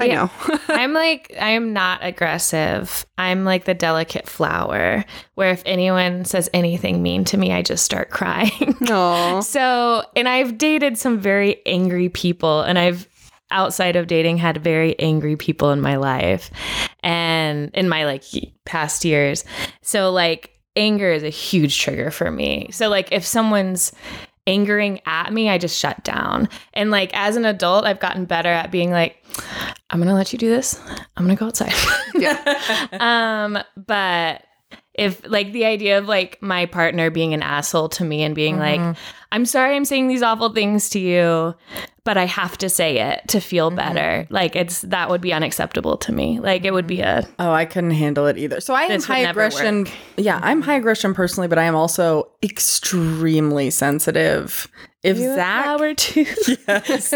[0.00, 0.30] I know.
[0.68, 3.04] I'm like, I am not aggressive.
[3.18, 7.84] I'm like the delicate flower where if anyone says anything mean to me, I just
[7.84, 8.76] start crying.
[8.82, 9.40] No.
[9.42, 13.08] so, and I've dated some very angry people, and I've
[13.50, 16.50] outside of dating had very angry people in my life
[17.00, 18.24] and in my like
[18.64, 19.44] past years.
[19.82, 22.70] So, like, anger is a huge trigger for me.
[22.72, 23.92] So, like, if someone's
[24.46, 26.48] angering at me, I just shut down.
[26.74, 29.24] And like as an adult, I've gotten better at being like,
[29.90, 30.80] I'm gonna let you do this.
[31.16, 31.72] I'm gonna go outside.
[32.14, 32.86] Yeah.
[33.00, 34.44] um, but
[34.94, 38.58] if like the idea of like my partner being an asshole to me and being
[38.58, 38.96] like,
[39.32, 41.54] I'm sorry I'm saying these awful things to you,
[42.04, 44.26] but I have to say it to feel better.
[44.28, 46.38] Like it's that would be unacceptable to me.
[46.38, 48.60] Like it would be a Oh, I couldn't handle it either.
[48.60, 49.86] So I am high aggression.
[50.18, 54.68] Yeah, I'm high aggression personally, but I am also extremely sensitive.
[55.02, 56.26] If Zach, flower too.
[56.68, 57.12] yes,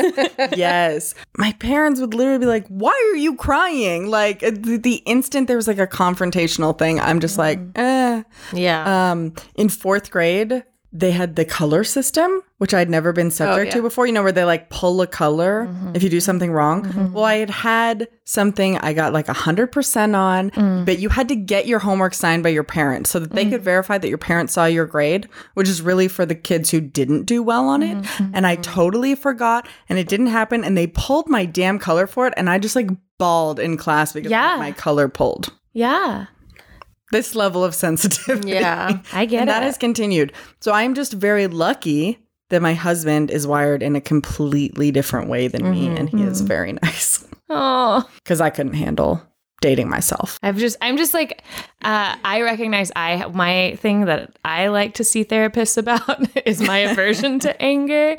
[0.57, 5.47] yes, my parents would literally be like, "Why are you crying?" Like uh, the, instant
[5.47, 8.25] there was like a confrontational thing, I'm just like, eh.
[8.53, 9.13] yeah.
[9.13, 10.65] Um, in fourth grade,
[10.99, 13.83] they had the color system, which I'd never been oh, subject to yeah.
[13.83, 14.07] before.
[14.07, 15.93] You know, where they like pull a color mm-hmm.
[15.95, 16.85] if you do something wrong.
[16.85, 17.13] Mm-hmm.
[17.13, 20.85] Well, I had had something I got like 100% on, mm.
[20.87, 23.61] but you had to get your homework signed by your parents so that they could
[23.61, 23.65] mm.
[23.65, 27.25] verify that your parents saw your grade, which is really for the kids who didn't
[27.25, 27.99] do well on it.
[27.99, 28.31] Mm-hmm.
[28.35, 30.65] And I totally forgot and it didn't happen.
[30.65, 32.35] And they pulled my damn color for it.
[32.37, 34.57] And I just like bawled in class because Yeah.
[34.59, 35.53] my color pulled.
[35.73, 36.27] yeah.
[37.13, 38.51] This level of sensitivity.
[38.51, 38.99] yeah.
[39.13, 39.53] I get and it.
[39.53, 40.33] that has continued.
[40.61, 45.29] So I am just very lucky that my husband is wired in a completely different
[45.29, 46.49] way than me, and he is mm-hmm.
[46.49, 48.09] very nice oh.
[48.17, 49.23] because I couldn't handle
[49.61, 50.39] dating myself.
[50.43, 51.43] I've just I'm just like
[51.83, 56.79] uh, I recognize I my thing that I like to see therapists about is my
[56.79, 58.17] aversion to anger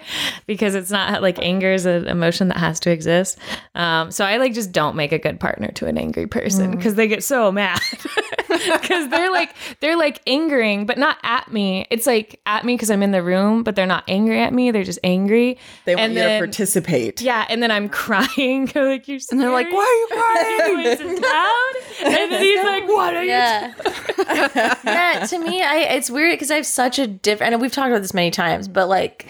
[0.47, 3.37] because it's not like anger is an emotion that has to exist.
[3.75, 6.95] Um, so I like just don't make a good partner to an angry person because
[6.95, 7.79] they get so mad
[8.47, 11.85] because they're like they're like angering but not at me.
[11.91, 14.71] It's like at me because I'm in the room, but they're not angry at me.
[14.71, 15.57] They're just angry.
[15.85, 17.21] They want And you then- to participate.
[17.21, 18.71] Yeah, and then I'm crying.
[18.75, 21.73] like you're And they're like, "Why are you crying?" Loud?
[22.03, 23.73] And then he's like, "What are you?" Yeah.
[24.83, 27.89] yeah, to me, I it's weird because I have such a different and we've talked
[27.89, 29.27] about this many times, but like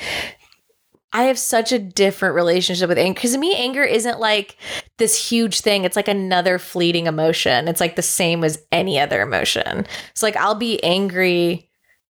[1.14, 4.58] I have such a different relationship with anger because to me, anger isn't like
[4.98, 5.84] this huge thing.
[5.86, 7.68] It's like another fleeting emotion.
[7.68, 9.88] It's like the same as any other emotion.
[10.12, 11.70] It's like I'll be angry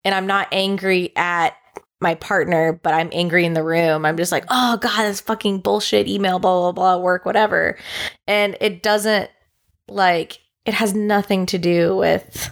[0.06, 1.56] and I'm not angry at
[2.04, 4.06] my partner, but I'm angry in the room.
[4.06, 7.78] I'm just like, oh God, this fucking bullshit email, blah, blah, blah, work, whatever.
[8.28, 9.32] And it doesn't
[9.88, 12.50] like, it has nothing to do with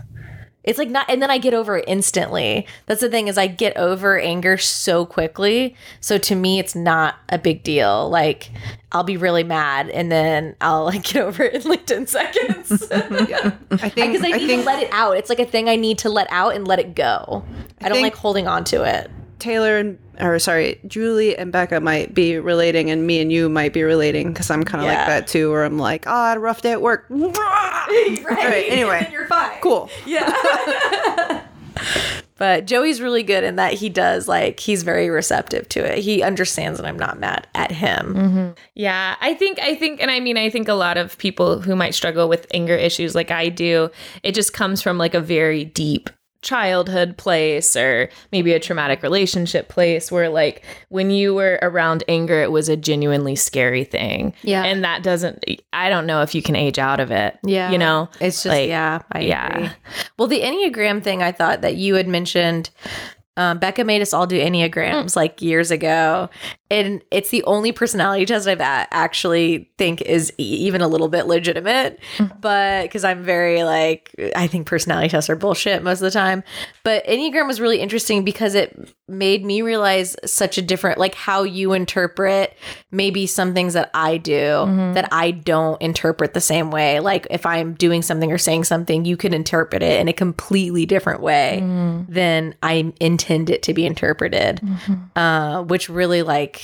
[0.64, 2.68] it's like not and then I get over it instantly.
[2.86, 5.76] That's the thing is I get over anger so quickly.
[6.02, 8.10] So to me it's not a big deal.
[8.10, 8.52] Like
[8.92, 12.88] I'll be really mad and then I'll like get over it in like 10 seconds.
[12.92, 13.56] yeah.
[13.72, 15.18] I think Because I I, need think to let it out.
[15.18, 17.44] It's like a thing I need to let out and let it go.
[17.82, 19.10] I, don't like holding on to it.
[19.40, 23.74] Taylor and or sorry, Julie and Becca might be relating, and me and you might
[23.74, 24.98] be relating because I'm kind of Yeah.
[25.00, 27.06] like that too, where I'm like, oh, I had a rough day at work.
[27.10, 28.66] right.
[28.70, 29.60] anyway, you're fine.
[29.62, 29.90] cool.
[30.06, 31.42] Yeah.
[32.38, 36.00] but Joey's really good in that he does like he's very receptive to it.
[36.00, 38.16] He understands that I'm not mad at him.
[38.16, 38.50] Mm-hmm.
[38.76, 41.76] Yeah, I think I think and I mean I think a lot of people who
[41.76, 43.90] might struggle with anger issues like I do,
[44.24, 46.10] it just comes from like a very deep
[46.42, 52.42] childhood place or maybe a traumatic relationship place where like when you were around anger
[52.42, 54.34] it was a genuinely scary thing.
[54.44, 54.64] Yeah.
[54.64, 57.38] And that doesn't I don't know if you can age out of it.
[57.44, 58.10] Yeah you know?
[58.20, 59.56] It's just Like, yeah, I yeah.
[59.56, 59.70] agree.
[60.18, 62.70] Well, the Enneagram thing I thought that you had mentioned
[63.38, 66.30] um, Becca made us all do Enneagrams like years ago.
[66.72, 71.10] And it's the only personality test I've a- actually think is e- even a little
[71.10, 72.00] bit legitimate.
[72.18, 72.28] Hmm.
[72.40, 76.44] But because I'm very like, I think personality tests are bullshit most of the time.
[76.84, 81.44] But Enneagram was really interesting because it made me realize such a different, like how
[81.44, 82.58] you interpret
[82.90, 84.94] maybe some things that I do mm-hmm.
[84.94, 87.02] that I don't interpret the same way.
[87.02, 90.86] Like if I'm doing something or saying something, you can interpret it in a completely
[90.86, 92.08] different way mm.
[92.08, 95.18] than I intend it to be interpreted, mm-hmm.
[95.18, 96.61] uh, which really like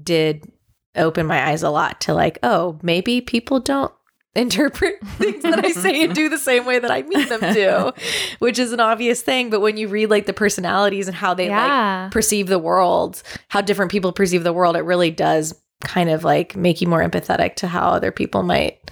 [0.00, 0.50] did
[0.96, 3.92] open my eyes a lot to like, oh, maybe people don't
[4.34, 7.92] interpret things that I say and do the same way that I mean them to,
[8.38, 9.50] which is an obvious thing.
[9.50, 12.02] But when you read like the personalities and how they Yeah.
[12.04, 16.24] like perceive the world, how different people perceive the world, it really does kind of
[16.24, 18.90] like make you more empathetic to how other people might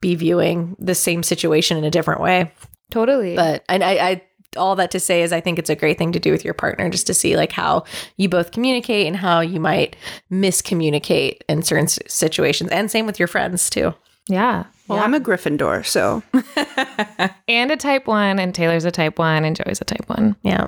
[0.00, 2.52] be viewing the same situation in a different way.
[2.90, 3.34] Totally.
[3.36, 4.22] But and I, I
[4.56, 6.54] all that to say is I think it's a great thing to do with your
[6.54, 7.84] partner just to see like how
[8.16, 9.96] you both communicate and how you might
[10.30, 13.94] miscommunicate in certain situations and same with your friends too.
[14.28, 14.64] yeah.
[14.88, 16.22] Well, I'm a Gryffindor, so
[17.48, 20.36] And a type one, and Taylor's a type one, and Joey's a type one.
[20.42, 20.66] Yeah.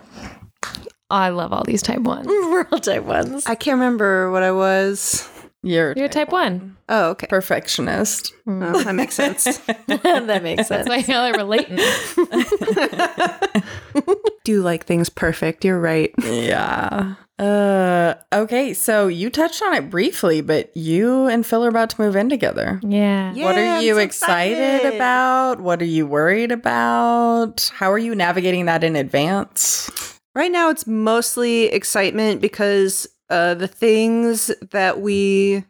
[1.11, 2.27] I love all these type ones.
[2.29, 3.45] We're all type ones.
[3.47, 5.29] I can't remember what I was.
[5.65, 6.77] You're, You're a type one.
[6.89, 7.27] Oh, okay.
[7.27, 8.33] perfectionist.
[8.47, 9.45] Oh, that makes sense.
[9.87, 10.87] that makes sense.
[10.87, 11.77] That's why y'all are relating.
[14.45, 15.65] Do like things perfect.
[15.65, 16.13] You're right.
[16.23, 17.15] Yeah.
[17.37, 22.01] Uh okay, so you touched on it briefly, but you and Phil are about to
[22.01, 22.81] move in together.
[22.87, 23.35] Yeah.
[23.35, 25.61] what are you excited, about?
[25.61, 27.73] What are you worried about?
[27.75, 29.91] How are you navigating that in advance?
[30.37, 35.65] Right now, it's mostly excitement because uh, the things that we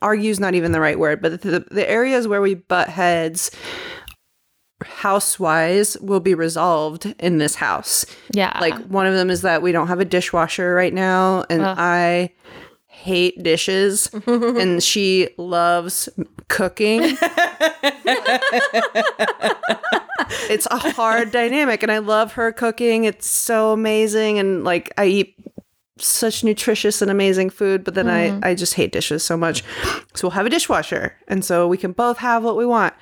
[0.00, 3.50] argue is not even the right word, but the, the areas where we butt heads
[4.84, 8.06] house wise will be resolved in this house.
[8.32, 8.56] Yeah.
[8.60, 11.76] Like one of them is that we don't have a dishwasher right now, and Ugh.
[11.78, 12.32] I
[12.86, 16.08] hate dishes, and she loves
[16.48, 17.00] cooking.
[20.48, 23.04] it's a hard dynamic, and I love her cooking.
[23.04, 25.34] It's so amazing, and like I eat
[26.00, 29.62] such nutritious and amazing food, but then I I just hate dishes so much.
[30.14, 32.94] So we'll have a dishwasher, and so we can both have what we want.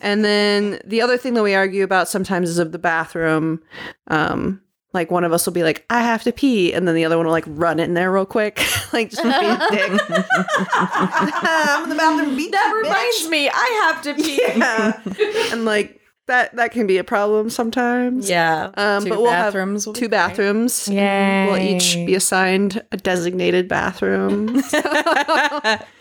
[0.00, 3.62] And then the other thing that we argue about sometimes is of the bathroom.
[4.08, 4.60] Um,
[4.94, 7.16] like one of us will be like, "I have to pee," and then the other
[7.16, 8.60] one will like run in there real quick,
[8.92, 10.00] like just be a dick.
[10.74, 12.36] I'm in the bathroom.
[12.36, 12.82] Beat that you, bitch.
[12.82, 14.42] reminds me, I have to pee.
[14.56, 15.52] Yeah.
[15.52, 18.28] and like that that can be a problem sometimes.
[18.30, 18.70] Yeah.
[18.74, 20.88] Um, Two but we'll bathrooms have be two bathrooms.
[20.88, 21.46] Yay.
[21.50, 24.62] We'll each be assigned a designated bathroom.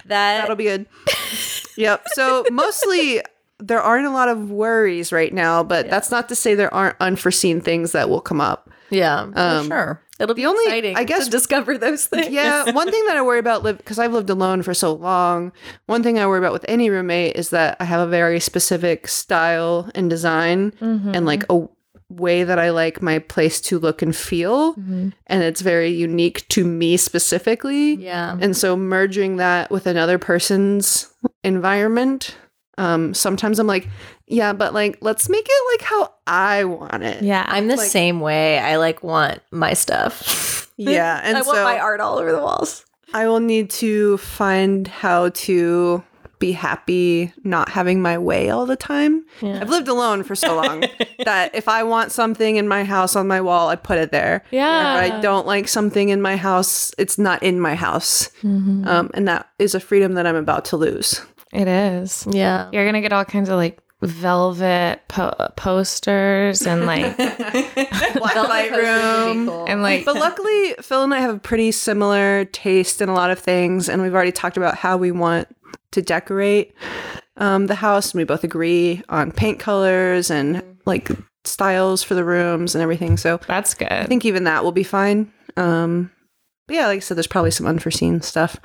[0.05, 0.87] That That'll be good.
[1.77, 2.03] Yep.
[2.13, 3.21] So mostly
[3.59, 6.95] there aren't a lot of worries right now, but that's not to say there aren't
[6.99, 8.69] unforeseen things that will come up.
[8.89, 9.29] yeah.
[9.35, 10.01] Um, sure.
[10.21, 12.29] It'll be only- exciting I guess- to discover those things.
[12.29, 15.51] Yeah, one thing that I worry about live because I've lived alone for so long.
[15.87, 19.07] One thing I worry about with any roommate is that I have a very specific
[19.07, 21.65] style and design and like mm-hmm.
[21.65, 21.69] a
[22.11, 25.09] way that I like my place to look and feel mm-hmm.
[25.27, 27.95] and it's very unique to me specifically.
[27.95, 28.37] Yeah.
[28.39, 31.11] And so merging that with another person's
[31.43, 32.35] environment
[32.77, 33.87] um sometimes I'm like,
[34.27, 37.23] yeah, but like let's make it like how I want it.
[37.23, 37.45] Yeah.
[37.47, 38.59] I'm the Like- same way.
[38.59, 40.57] I like want my stuff.
[40.77, 42.85] Yeah, and I want my art all over the walls.
[43.13, 46.03] I will need to find how to
[46.39, 49.23] be happy not having my way all the time.
[49.43, 50.85] I've lived alone for so long
[51.25, 54.43] that if I want something in my house on my wall, I put it there.
[54.49, 55.03] Yeah.
[55.03, 58.31] If I don't like something in my house, it's not in my house.
[58.43, 61.21] Um, and that is a freedom that I'm about to lose.
[61.53, 62.27] It is.
[62.29, 62.69] Yeah.
[62.71, 69.47] You're gonna get all kinds of like velvet po- posters and like Black light room.
[69.67, 73.29] and like But luckily, Phil and I have a pretty similar taste in a lot
[73.31, 75.47] of things, and we've already talked about how we want
[75.91, 76.73] to decorate
[77.37, 81.09] um, the house, and we both agree on paint colors and like
[81.43, 83.17] styles for the rooms and everything.
[83.17, 83.91] So that's good.
[83.91, 85.31] I think even that will be fine.
[85.57, 86.11] Um,
[86.67, 88.57] but yeah, like I said, there's probably some unforeseen stuff.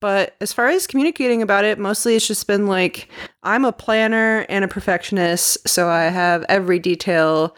[0.00, 3.08] But as far as communicating about it, mostly it's just been like
[3.42, 7.56] I'm a planner and a perfectionist, so I have every detail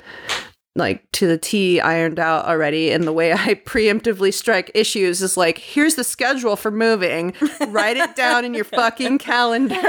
[0.77, 2.91] like to the T ironed out already.
[2.91, 7.35] And the way I preemptively strike issues is like, here's the schedule for moving.
[7.69, 9.75] Write it down in your fucking calendar.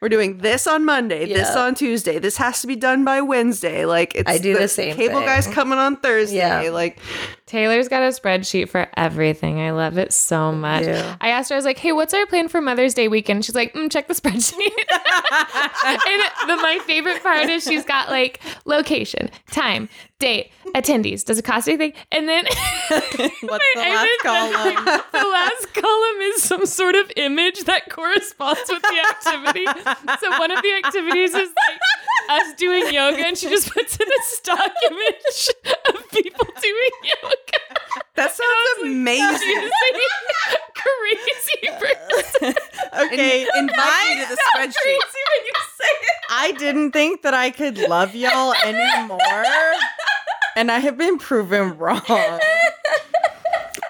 [0.00, 2.20] We're doing this on Monday, this on Tuesday.
[2.20, 3.84] This has to be done by Wednesday.
[3.84, 5.26] Like it's I do the same Cable thing.
[5.26, 6.36] guy's coming on Thursday.
[6.36, 6.70] Yeah.
[6.70, 7.00] Like
[7.48, 9.58] Taylor's got a spreadsheet for everything.
[9.58, 10.84] I love it so much.
[10.84, 11.16] Yeah.
[11.18, 13.42] I asked her, I was like, hey, what's our plan for Mother's Day weekend?
[13.46, 14.58] She's like, mm, check the spreadsheet.
[15.86, 21.24] and the, my favorite part is she's got like location, time, date, attendees.
[21.24, 21.94] Does it cost anything?
[22.12, 22.44] And then
[22.88, 23.04] What's
[23.40, 24.52] the last column?
[24.84, 29.64] like, the last column is some sort of image that corresponds with the activity.
[30.20, 31.80] So one of the activities is like
[32.30, 35.48] us doing yoga, and she just puts in a stock image
[35.94, 36.90] of people doing
[37.22, 37.36] yoga.
[38.16, 39.70] that sounds amazing.
[40.74, 42.54] Crazy person.
[43.06, 44.72] Okay, Invite me to the spreadsheet.
[44.74, 46.08] Crazy when you say it.
[46.30, 49.44] I didn't think that I could love y'all anymore.
[50.56, 52.02] And I have been proven wrong.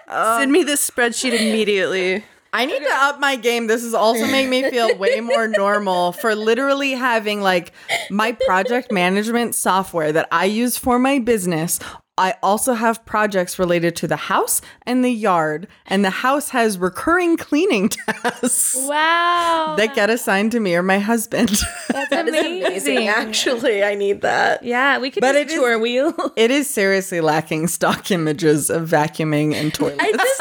[0.08, 2.24] Send me this spreadsheet immediately.
[2.52, 3.66] I need to up my game.
[3.66, 7.72] This is also make me feel way more normal for literally having like
[8.10, 11.78] my project management software that I use for my business.
[12.18, 16.76] I also have projects related to the house and the yard, and the house has
[16.76, 19.74] recurring cleaning tasks Wow.
[19.78, 21.48] that get assigned to me or my husband.
[21.88, 22.64] That's amazing.
[22.66, 23.08] Amazing.
[23.08, 24.62] Actually, I need that.
[24.64, 26.12] Yeah, we could But it a is- tour wheel.
[26.36, 29.98] it is seriously lacking stock images of vacuuming and toilets.
[30.00, 30.40] I just,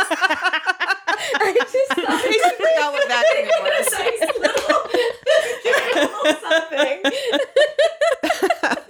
[1.36, 3.88] I just thought I forgot what vacuuming was.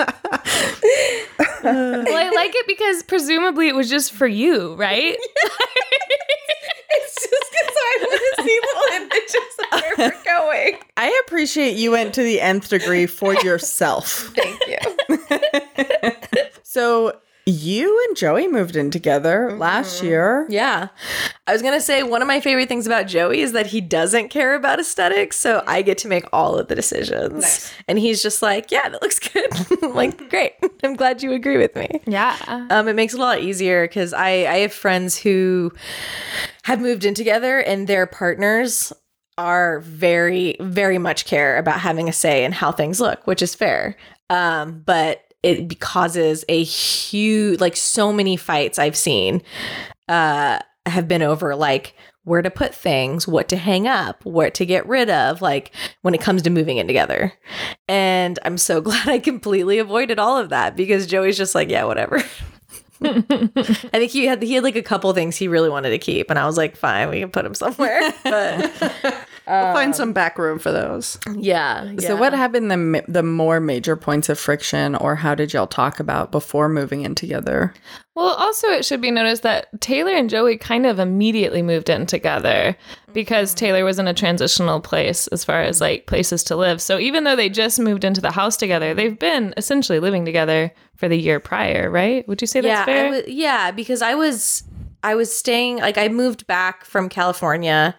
[0.02, 0.14] something.
[1.74, 5.18] Well, I like it because presumably it was just for you, right?
[6.90, 10.82] It's just because I want to see little images of where we're going.
[10.96, 14.34] I appreciate you went to the nth degree for yourself.
[14.36, 14.78] Thank you.
[16.64, 20.46] So you and Joey moved in together last year.
[20.50, 20.90] Yeah.
[21.48, 23.80] I was going to say one of my favorite things about Joey is that he
[23.80, 25.38] doesn't care about aesthetics.
[25.38, 27.72] So I get to make all of the decisions.
[27.88, 29.48] And he's just like, yeah, that looks good.
[29.98, 30.54] Like, great.
[30.84, 32.02] I'm glad you agree with me.
[32.06, 32.36] Yeah.
[32.70, 35.72] Um, it makes it a lot easier because I, I have friends who
[36.64, 38.92] have moved in together and their partners
[39.38, 43.56] are very, very much care about having a say in how things look, which is
[43.56, 43.96] fair.
[44.30, 49.42] Um, but it causes a huge, like so many fights I've seen
[50.08, 54.66] uh, have been over like where to put things, what to hang up, what to
[54.66, 57.32] get rid of, like when it comes to moving in together.
[57.88, 61.86] And I'm so glad I completely avoided all of that because Joey's just like, yeah,
[61.86, 62.22] whatever.
[63.04, 66.32] I think he had he had like a couple things he really wanted to keep,
[66.32, 68.02] and I was like, fine, we can put him somewhere.
[68.24, 71.18] But We'll find um, some back room for those.
[71.36, 75.54] yeah, So what happened the ma- the more major points of friction or how did
[75.54, 77.74] y'all talk about before moving in together?
[78.16, 82.06] Well, also, it should be noticed that Taylor and Joey kind of immediately moved in
[82.08, 82.76] together
[83.14, 83.60] because mm-hmm.
[83.60, 86.82] Taylor was in a transitional place as far as like places to live.
[86.82, 90.74] So even though they just moved into the house together, they've been essentially living together
[90.96, 92.28] for the year prior, right?
[92.28, 93.14] Would you say that's yeah, fair?
[93.14, 94.64] I yeah, because I was
[95.04, 97.96] I was staying like I moved back from California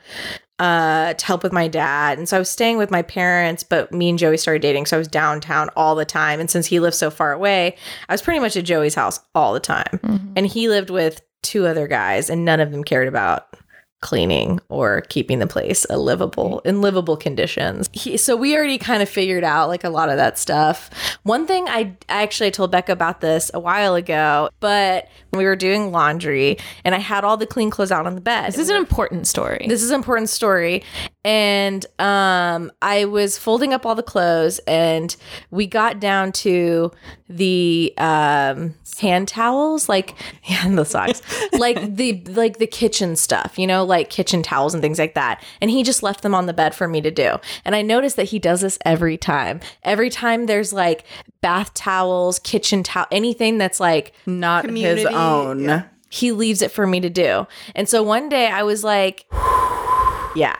[0.59, 2.19] uh to help with my dad.
[2.19, 4.87] And so I was staying with my parents but me and Joey started dating.
[4.87, 6.41] So I was downtown all the time.
[6.41, 7.77] And since he lived so far away
[8.09, 10.01] I was pretty much at Joey's house all the time.
[10.37, 13.55] And he lived with two other guys and none of them cared about
[14.01, 17.89] cleaning or keeping the place a livable in livable conditions.
[17.93, 20.91] He, so we already kind of figured out like a lot of that stuff.
[21.25, 25.57] One thing I, I actually told Becca about this a while ago, but we were
[25.57, 28.53] doing laundry and I had all the clean clothes out on the bed.
[28.53, 29.67] this is an important story.
[29.69, 30.83] This is an important story.
[31.25, 35.15] And um, I was folding up all the clothes, and
[35.51, 36.91] we got down to
[37.29, 41.21] the um, hand towels, like yeah, and the socks,
[41.53, 45.43] like the like the kitchen stuff, you know, like kitchen towels and things like that.
[45.61, 47.39] And he just left them on the bed for me to do.
[47.65, 49.61] And I noticed that he does this every time.
[49.83, 51.05] Every time there's like
[51.41, 55.61] bath towels, kitchen towel, anything that's like Not his own.
[55.65, 55.85] yeah.
[56.11, 57.47] he leaves it for me to do.
[57.75, 59.27] And so one day I was like,
[60.37, 60.55] yeah.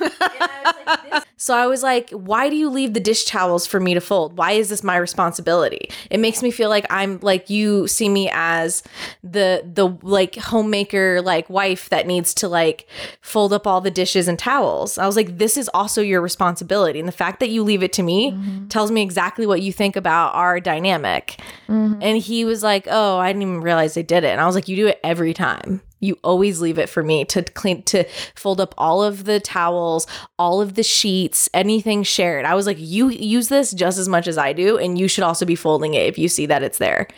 [1.36, 4.36] so I was like, why do you leave the dish towels for me to fold?
[4.36, 5.88] Why is this my responsibility?
[6.10, 8.82] It makes me feel like I'm like you see me as
[9.22, 12.88] the the like homemaker like wife that needs to like
[13.20, 14.98] fold up all the dishes and towels.
[14.98, 16.98] I was like, this is also your responsibility.
[16.98, 18.68] And the fact that you leave it to me mm-hmm.
[18.68, 21.40] tells me exactly what you think about our dynamic.
[21.68, 22.02] Mm-hmm.
[22.02, 24.54] And he was like, "Oh, I didn't even realize they did it." And I was
[24.54, 25.82] like, "You do it every time.
[26.02, 30.06] You always leave it for me to clean to fold up all of the towels,
[30.38, 34.28] all of the sheets, anything shared." I was like, "You use this just as much
[34.28, 36.78] as I do, and you should also be folding it if you see that it's
[36.78, 37.08] there."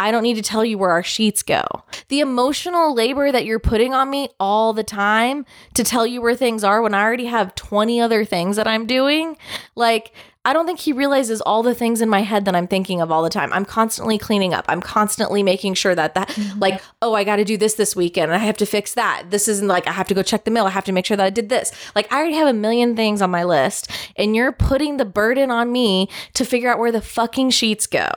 [0.00, 1.64] I don't need to tell you where our sheets go.
[2.08, 6.34] The emotional labor that you're putting on me all the time to tell you where
[6.34, 9.36] things are when I already have 20 other things that I'm doing,
[9.76, 10.12] like
[10.46, 13.10] I don't think he realizes all the things in my head that I'm thinking of
[13.10, 13.50] all the time.
[13.52, 14.66] I'm constantly cleaning up.
[14.68, 16.58] I'm constantly making sure that that mm-hmm.
[16.58, 18.30] like, oh, I got to do this this weekend.
[18.30, 19.30] I have to fix that.
[19.30, 20.66] This isn't like I have to go check the mail.
[20.66, 21.72] I have to make sure that I did this.
[21.94, 25.50] Like I already have a million things on my list and you're putting the burden
[25.50, 28.10] on me to figure out where the fucking sheets go.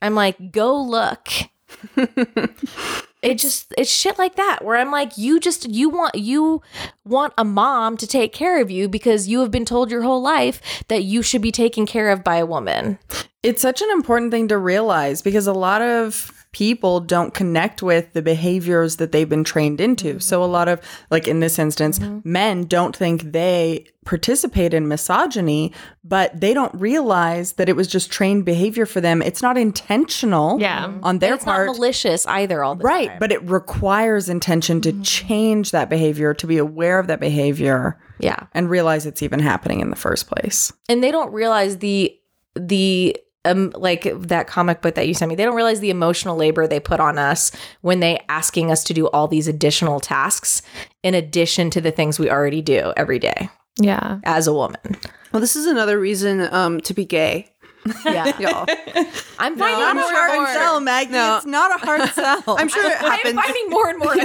[0.00, 1.28] I'm like, go look.
[3.22, 6.62] it just it's shit like that where I'm like, you just you want you
[7.04, 10.22] want a mom to take care of you because you have been told your whole
[10.22, 12.98] life that you should be taken care of by a woman.
[13.42, 18.12] it's such an important thing to realize because a lot of people don't connect with
[18.14, 20.08] the behaviors that they've been trained into.
[20.08, 20.18] Mm-hmm.
[20.18, 22.28] So a lot of like in this instance, mm-hmm.
[22.30, 25.72] men don't think they participate in misogyny,
[26.02, 29.22] but they don't realize that it was just trained behavior for them.
[29.22, 30.92] It's not intentional Yeah.
[31.02, 31.68] on their It's part.
[31.68, 32.64] not malicious either.
[32.64, 33.18] All the Right, time.
[33.20, 35.02] but it requires intention to mm-hmm.
[35.02, 38.46] change that behavior, to be aware of that behavior yeah.
[38.52, 40.72] and realize it's even happening in the first place.
[40.88, 42.14] and they don't realize the
[42.56, 46.36] the um like that comic book that you sent me they don't realize the emotional
[46.36, 50.60] labor they put on us when they asking us to do all these additional tasks
[51.02, 53.48] in addition to the things we already do every day
[53.80, 54.18] Yeah.
[54.24, 54.96] as a woman
[55.32, 57.48] Well, this is another reason um, to be gay,
[58.04, 58.66] yeah y'all.
[59.38, 61.12] i'm finding Not a more hard and more sell, Maggie.
[61.12, 61.36] No.
[61.36, 62.42] It's not a hard sell.
[62.48, 63.04] I'm sure it happens.
[63.04, 63.40] i'm happens.
[63.44, 64.14] finding more and more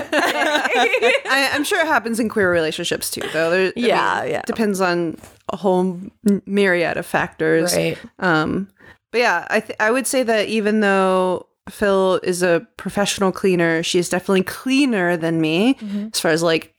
[0.55, 3.49] I, I'm sure it happens in queer relationships too, though.
[3.51, 4.41] There, I Yeah, mean, yeah.
[4.45, 5.17] Depends on
[5.49, 5.99] a whole
[6.45, 7.75] myriad of factors.
[7.75, 8.69] right Um,
[9.13, 13.83] but yeah, I th- I would say that even though Phil is a professional cleaner,
[13.83, 16.07] she is definitely cleaner than me mm-hmm.
[16.11, 16.73] as far as like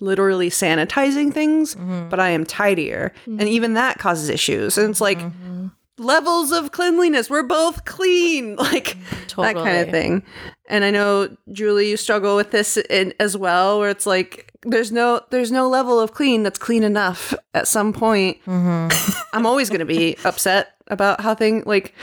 [0.00, 1.74] literally sanitizing things.
[1.74, 2.08] Mm-hmm.
[2.08, 4.78] But I am tidier, and even that causes issues.
[4.78, 5.66] And it's like mm-hmm.
[5.98, 7.28] levels of cleanliness.
[7.28, 8.96] We're both clean, like
[9.36, 10.22] that kind of thing.
[10.68, 14.92] And I know Julie, you struggle with this in, as well, where it's like there's
[14.92, 17.32] no there's no level of clean that's clean enough.
[17.54, 18.88] At some point, mm-hmm.
[19.32, 21.94] I'm always going to be upset about how thing like.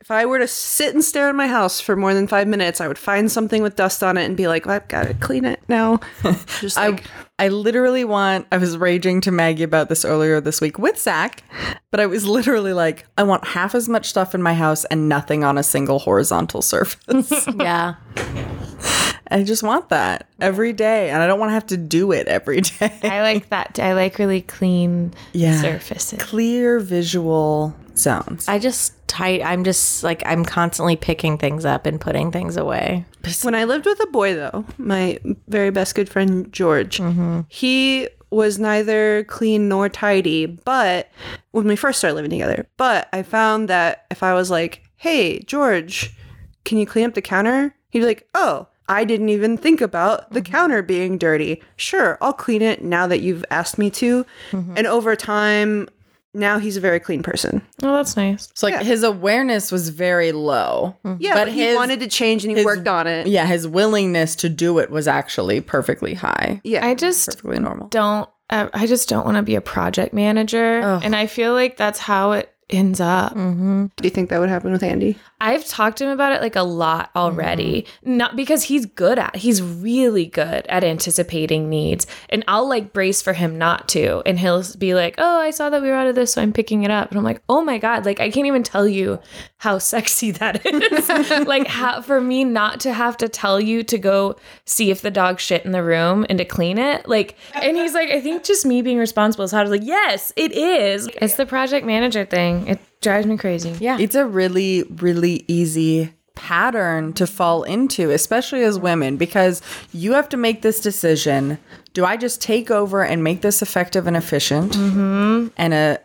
[0.00, 2.80] If I were to sit and stare at my house for more than five minutes,
[2.80, 5.44] I would find something with dust on it and be like, "I've got to clean
[5.44, 6.00] it now."
[6.60, 7.04] Just like,
[7.38, 11.42] I literally want, I was raging to Maggie about this earlier this week with Zach,
[11.90, 15.08] but I was literally like, I want half as much stuff in my house and
[15.08, 17.48] nothing on a single horizontal surface.
[17.56, 17.94] yeah
[19.32, 21.10] I just want that every day.
[21.10, 22.92] And I don't want to have to do it every day.
[23.02, 23.78] I like that.
[23.78, 25.60] I like really clean Yeah.
[25.60, 26.18] surfaces.
[26.22, 28.48] Clear visual zones.
[28.48, 33.04] i just tight i'm just like i'm constantly picking things up and putting things away
[33.42, 37.40] When I lived with a boy, though, my very best good friend George, mm-hmm.
[37.48, 40.46] he was neither clean nor tidy.
[40.46, 41.10] But
[41.50, 45.40] when we first started living together, but I found that if I was like, "Hey,
[45.40, 46.16] George,
[46.64, 50.30] can you clean up the counter?" He'd be like, "Oh." I didn't even think about
[50.32, 50.52] the mm-hmm.
[50.52, 51.62] counter being dirty.
[51.76, 54.26] Sure, I'll clean it now that you've asked me to.
[54.50, 54.74] Mm-hmm.
[54.76, 55.88] And over time,
[56.34, 57.62] now he's a very clean person.
[57.82, 58.50] Oh, that's nice.
[58.54, 60.94] So like his awareness was very low.
[61.04, 61.22] Mm-hmm.
[61.22, 63.26] Yeah, But but, he wanted to change and he his- worked on it.
[63.26, 66.60] Yeah, his willingness to do it was actually perfectly high.
[66.62, 66.86] Yeah.
[66.86, 67.88] I just Perfectly normal.
[67.88, 68.28] don't.
[68.50, 72.32] I just don't want to be a project manager, and I feel like that's how
[72.32, 73.32] it ends up.
[73.32, 73.86] Mm-hmm.
[73.96, 75.18] Do you think that would happen with Andy?
[75.40, 77.82] I've talked to him about it like a lot already.
[77.82, 78.16] Mm-hmm.
[78.16, 82.06] Not because he's good at he's really good at anticipating needs.
[82.28, 84.22] And I'll like brace for him not to.
[84.24, 86.52] And he'll be like, Oh, I saw that we were out of this, so I'm
[86.52, 87.10] picking it up.
[87.10, 89.18] And I'm like, Oh my God, like I can't even tell you
[89.58, 91.08] how sexy that is.
[91.46, 95.10] like how for me not to have to tell you to go see if the
[95.10, 97.08] dog shit in the room and to clean it.
[97.08, 100.32] Like and he's like, I think just me being responsible is how to like, yes,
[100.36, 101.08] it is.
[101.20, 102.61] It's the project manager thing.
[102.66, 103.76] It drives me crazy.
[103.80, 110.12] yeah It's a really, really easy pattern to fall into, especially as women, because you
[110.12, 111.58] have to make this decision.
[111.92, 115.48] Do I just take over and make this effective and efficient mm-hmm.
[115.56, 116.00] and a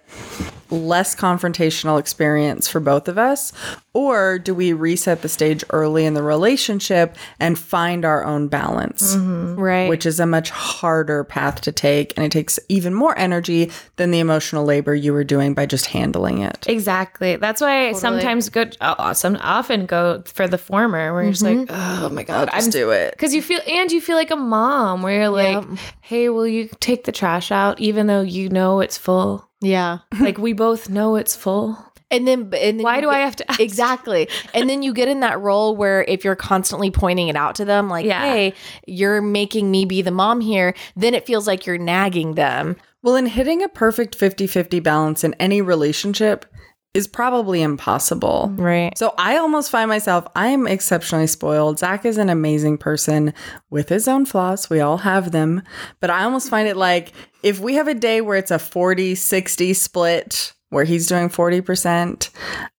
[0.69, 3.53] less confrontational experience for both of us?
[3.93, 9.15] Or do we reset the stage early in the relationship and find our own balance?
[9.17, 13.71] right Which is a much harder path to take, and it takes even more energy
[13.95, 16.65] than the emotional labor you were doing by just handling it.
[16.69, 17.37] Exactly.
[17.37, 21.43] That's why I sometimes go, uh, some often go for the former, where you're just
[21.43, 23.11] like, oh my god, Just I'm do it.
[23.13, 25.65] because you feel and you feel like a mom, where you're like,
[26.01, 29.46] hey, will you take the trash out, even though you know it's full?
[29.61, 31.77] Yeah like we both know it's full.
[32.09, 33.59] And then, and then Why you do I have to ask?
[33.59, 34.29] exactly?
[34.53, 37.65] And then you get in that role where if you're constantly pointing it out to
[37.65, 38.21] them, like, Yeah.
[38.21, 38.53] "Hey,
[38.87, 42.77] you're making me be the mom here," then it feels like you're nagging them.
[43.03, 46.45] Well, in hitting a perfect 50 50 balance in any relationship
[46.93, 48.51] is probably impossible.
[48.55, 48.97] Right.
[48.97, 51.79] So I almost find myself, I am exceptionally spoiled.
[51.79, 53.33] Zach is an amazing person
[53.69, 54.69] with his own flaws.
[54.69, 55.61] We all have them.
[55.99, 57.13] But I almost find it like
[57.43, 62.29] if we have a day where it's a 40 60 split, where he's doing 40%,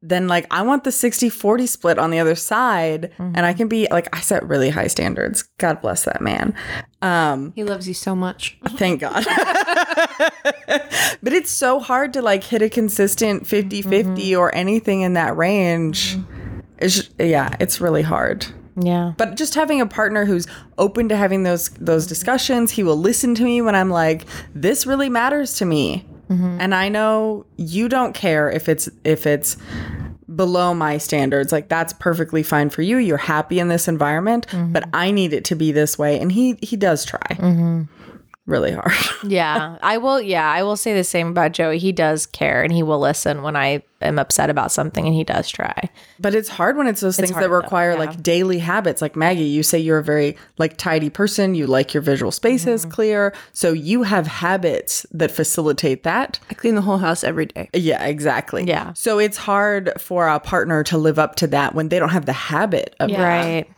[0.03, 3.13] then like I want the 60 40 split on the other side.
[3.19, 3.59] And I mm-hmm.
[3.59, 5.45] can be like, I set really high standards.
[5.59, 6.55] God bless that man.
[7.01, 8.59] Um, He loves you so much.
[8.71, 9.25] Thank God.
[11.23, 14.39] but it's so hard to like hit a consistent 50 50 mm-hmm.
[14.39, 16.17] or anything in that range.
[16.17, 16.61] Mm-hmm.
[16.79, 18.47] It's just- yeah, it's really hard.
[18.81, 19.15] Yeah.
[19.17, 23.35] But just having a partner who's open to having those those discussions, he will listen
[23.37, 24.25] to me when I'm like,
[24.55, 26.07] this really matters to me.
[26.29, 26.59] Mm-hmm.
[26.61, 29.57] And I know you don't care if it's if it's
[30.35, 31.53] below my standards.
[31.53, 32.99] Like that's perfectly fine for you.
[32.99, 34.73] You're happy in this environment, mm-hmm.
[34.73, 36.19] but I need it to be this way.
[36.21, 37.83] And he he does try mm-hmm.
[38.49, 38.93] Really hard.
[39.25, 40.21] Yeah, I will.
[40.21, 41.79] Yeah, I will say the same about Joey.
[41.79, 45.25] He does care and he will listen when I am upset about something, and he
[45.25, 45.91] does try.
[46.21, 47.99] But it's hard when it's those things hard, that though, require yeah.
[47.99, 49.03] like daily habits.
[49.03, 51.57] Like Maggie, you say you're a very like tidy person.
[51.57, 52.91] You like your visual spaces Mm-hmm.
[52.93, 53.35] clear.
[53.53, 56.39] So you have habits that facilitate that.
[56.49, 57.69] I clean the whole house every day.
[57.75, 58.65] Yeah, exactly.
[58.65, 58.93] Yeah.
[58.93, 62.27] So it's hard for a partner to live up to that when they don't have
[62.27, 63.19] the habit of that.
[63.19, 63.71] Right.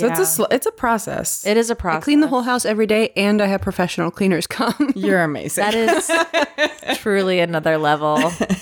[0.00, 1.46] So it's a sl- it's a process.
[1.46, 2.02] It is a process.
[2.02, 4.92] I clean the whole house every day, and I have professional cleaners come.
[4.94, 5.62] You're amazing.
[5.62, 8.16] That is truly another level.
[8.38, 8.58] but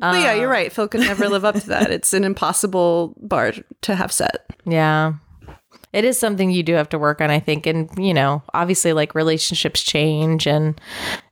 [0.00, 0.72] yeah, you're um, right.
[0.72, 1.90] Phil could never live up to that.
[1.90, 3.52] It's an impossible bar
[3.82, 4.46] to have set.
[4.64, 5.14] Yeah.
[5.92, 7.66] It is something you do have to work on, I think.
[7.66, 10.80] And, you know, obviously, like relationships change and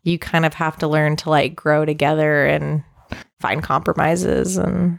[0.03, 2.85] you kind of have to learn to like grow together and
[3.41, 4.99] find compromises and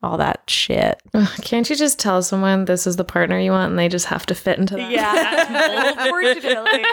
[0.00, 1.02] all that shit.
[1.42, 4.24] Can't you just tell someone this is the partner you want and they just have
[4.26, 4.90] to fit into that?
[4.92, 6.04] Yeah.
[6.04, 6.84] Unfortunately.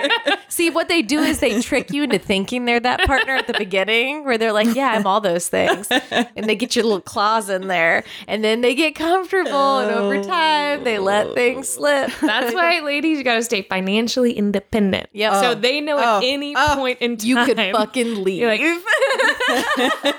[0.47, 3.53] See, what they do is they trick you into thinking they're that partner at the
[3.53, 5.89] beginning where they're like, yeah, I'm all those things.
[6.37, 8.03] And they get your little claws in there.
[8.27, 9.79] And then they get comfortable.
[9.79, 11.79] And over time, they let things oh.
[11.79, 12.11] slip.
[12.21, 15.09] That's why, ladies, you got to stay financially independent.
[15.13, 15.33] Yep.
[15.33, 15.55] So oh.
[15.55, 16.21] they know at oh.
[16.23, 18.41] any point in time You could fucking leave.
[18.41, 18.61] You're like,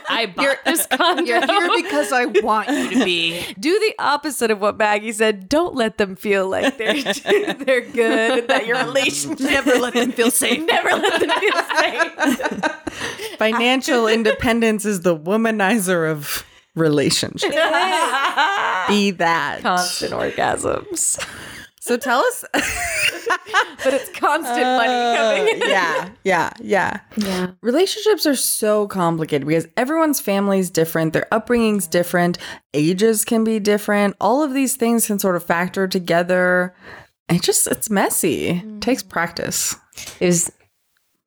[0.09, 1.22] I bought this condo.
[1.22, 3.45] You're here because I want you to be.
[3.59, 5.49] do the opposite of what Maggie said.
[5.49, 6.95] Don't let them feel like they're
[7.55, 10.64] they're good and that your relationship Never let them feel safe.
[10.66, 13.39] never let them feel safe.
[13.39, 17.55] Financial independence is the womanizer of relationships.
[18.89, 19.59] Be that.
[19.62, 21.18] Constant orgasms.
[21.87, 22.45] So tell us.
[23.84, 25.68] But it's constant money uh, coming in.
[25.68, 27.01] yeah, yeah, yeah.
[27.16, 27.51] Yeah.
[27.61, 32.39] Relationships are so complicated because everyone's family is different, their upbringing's different,
[32.74, 34.16] ages can be different.
[34.20, 36.74] All of these things can sort of factor together.
[37.28, 38.49] It just it's messy.
[38.49, 39.76] It takes practice.
[40.18, 40.51] It was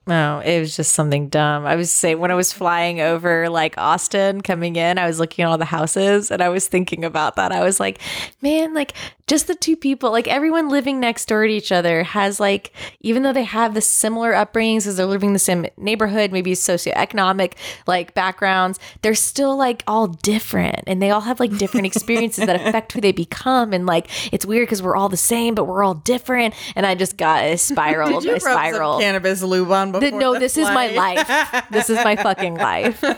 [0.10, 1.68] no, it was just something dumb.
[1.68, 5.44] I was saying when I was flying over like Austin coming in, I was looking
[5.44, 7.52] at all the houses and I was thinking about that.
[7.52, 8.00] I was like,
[8.42, 8.94] man, like
[9.30, 13.22] just the two people, like everyone living next door to each other has like, even
[13.24, 17.54] though they have the similar upbringings as they're living in the same neighborhood, maybe socioeconomic
[17.86, 22.56] like backgrounds, they're still like all different and they all have like different experiences that
[22.56, 23.72] affect who they become.
[23.72, 26.56] And like, it's weird because we're all the same, but we're all different.
[26.76, 28.20] And I just got a spiral.
[28.22, 29.00] Did you I some spiral.
[29.00, 30.02] cannabis lube on before?
[30.02, 31.66] Th- no, the this is my life.
[31.70, 33.04] This is my fucking life.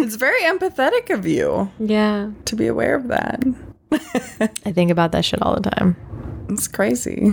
[0.00, 2.30] It's very empathetic of you Yeah.
[2.44, 3.42] to be aware of that.
[3.92, 5.96] I think about that shit all the time.
[6.50, 7.32] It's crazy.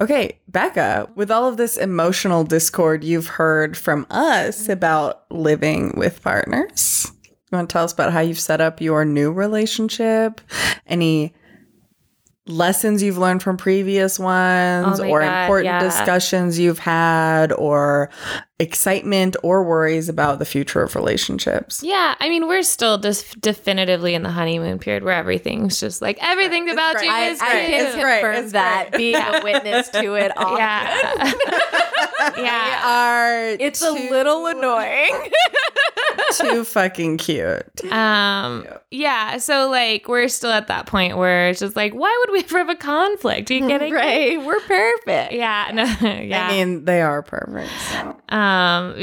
[0.00, 6.22] Okay, Becca, with all of this emotional discord you've heard from us about living with
[6.22, 10.40] partners, you want to tell us about how you've set up your new relationship?
[10.86, 11.34] Any
[12.46, 15.80] lessons you've learned from previous ones, Oh or God, important yeah.
[15.80, 18.10] discussions you've had, or
[18.62, 21.82] excitement or worries about the future of relationships?
[21.82, 22.14] Yeah.
[22.20, 26.70] I mean, we're still just definitively in the honeymoon period where everything's just like everything
[26.70, 27.28] about you great.
[27.32, 27.66] is I great.
[27.66, 28.20] can It's great.
[28.20, 28.98] confirm It's that great.
[28.98, 30.56] being a witness to it all.
[30.56, 31.32] yeah.
[32.36, 32.82] yeah.
[32.84, 35.30] Are It's a little annoying.
[36.32, 37.84] too fucking cute.
[37.92, 39.36] Um, yeah.
[39.38, 42.58] So like we're still at that point where it's just like, why would we ever
[42.58, 43.50] have a conflict?
[43.50, 43.90] Are you kidding?
[43.90, 43.96] me?
[43.96, 44.42] right.
[44.44, 45.32] We're perfect.
[45.32, 45.70] Yeah.
[45.72, 46.46] No, yeah.
[46.48, 47.70] I mean, they are perfect.
[47.90, 47.98] So.
[47.98, 48.16] Um,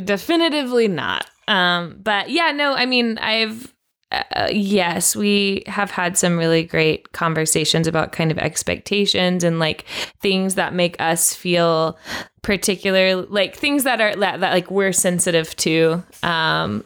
[0.03, 1.29] definitively not.
[1.47, 3.73] Um, but yeah, no, I mean, I've
[4.11, 9.85] uh, yes, we have had some really great conversations about kind of expectations and like
[10.19, 11.97] things that make us feel
[12.41, 16.03] particular, like things that are that, that like we're sensitive to.
[16.23, 16.83] Um,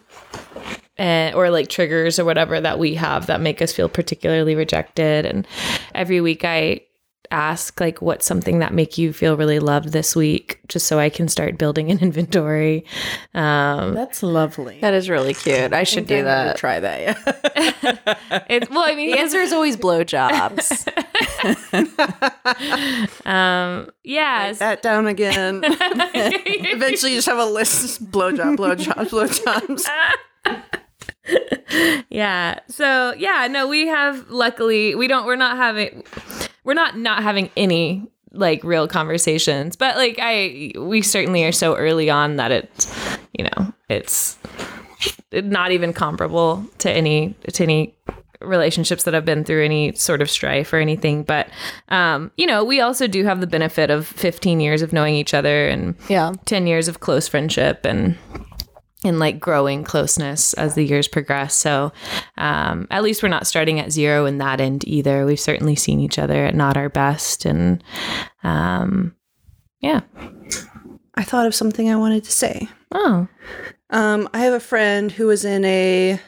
[0.98, 5.26] and, or like triggers or whatever that we have that make us feel particularly rejected.
[5.26, 5.48] And
[5.96, 6.82] every week I
[7.34, 11.10] ask like what's something that make you feel really loved this week just so I
[11.10, 12.86] can start building an inventory.
[13.34, 14.80] Um That's lovely.
[14.82, 15.74] That is really cute.
[15.74, 16.58] I should do that.
[16.58, 17.02] Try that.
[17.02, 18.44] Yeah.
[18.50, 20.88] it's well I mean The answer is always blowjobs.
[23.26, 25.62] um yeah That down again.
[25.64, 29.86] Eventually, you just have a list: blowjob, blowjob, blowjobs.
[32.10, 36.04] yeah so yeah no we have luckily we don't we're not having
[36.64, 41.76] we're not not having any like real conversations but like i we certainly are so
[41.76, 44.38] early on that it's you know it's
[45.32, 47.96] not even comparable to any to any
[48.42, 51.48] relationships that have been through any sort of strife or anything but
[51.90, 55.34] um you know we also do have the benefit of 15 years of knowing each
[55.34, 56.34] other and yeah.
[56.46, 58.18] 10 years of close friendship and
[59.04, 61.56] in like growing closeness as the years progress.
[61.56, 61.92] So
[62.38, 65.26] um, at least we're not starting at zero in that end either.
[65.26, 67.84] We've certainly seen each other at not our best, and
[68.44, 69.16] um,
[69.82, 70.02] yeah.
[71.16, 72.68] I thought of something I wanted to say.
[72.92, 73.28] Oh,
[73.90, 76.20] Um, I have a friend who was in a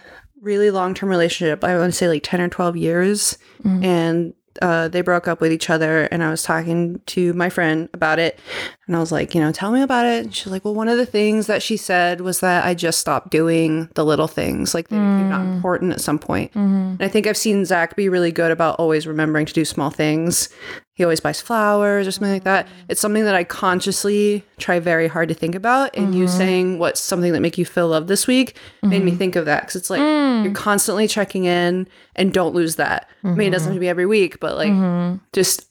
[0.42, 1.64] really long term relationship.
[1.64, 3.38] I want to say like 10 or 12 years.
[3.84, 6.04] And uh, they broke up with each other.
[6.04, 8.40] And I was talking to my friend about it.
[8.88, 10.26] And I was like, you know, tell me about it.
[10.26, 13.00] And she's like, well, one of the things that she said was that I just
[13.00, 14.76] stopped doing the little things.
[14.76, 15.56] Like they're not mm.
[15.56, 16.52] important at some point.
[16.52, 16.96] Mm-hmm.
[17.00, 19.90] And I think I've seen Zach be really good about always remembering to do small
[19.90, 20.50] things.
[20.94, 22.68] He always buys flowers or something like that.
[22.68, 22.70] Mm.
[22.90, 25.96] It's something that I consciously try very hard to think about.
[25.96, 26.38] And you mm-hmm.
[26.38, 29.18] saying what's something that make you feel loved this week made me mm-hmm.
[29.18, 30.44] think of that because it's like mm.
[30.44, 33.10] you're constantly checking in and don't lose that.
[33.24, 35.66] I mean, it doesn't have to be every week, but like just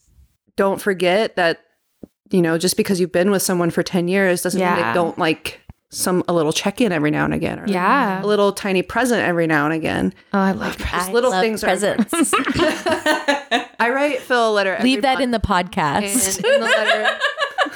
[0.57, 1.61] don't forget that
[2.31, 5.18] you know just because you've been with someone for 10 years doesn't mean they don't
[5.18, 5.61] like
[5.91, 8.20] some a little check in every now and again or Yeah.
[8.22, 10.12] a little tiny present every now and again.
[10.33, 12.12] oh, I love Just little love things are presents.
[13.81, 14.75] I write Phil a letter.
[14.75, 16.37] every Leave that in the podcast.
[16.45, 17.19] in the letter.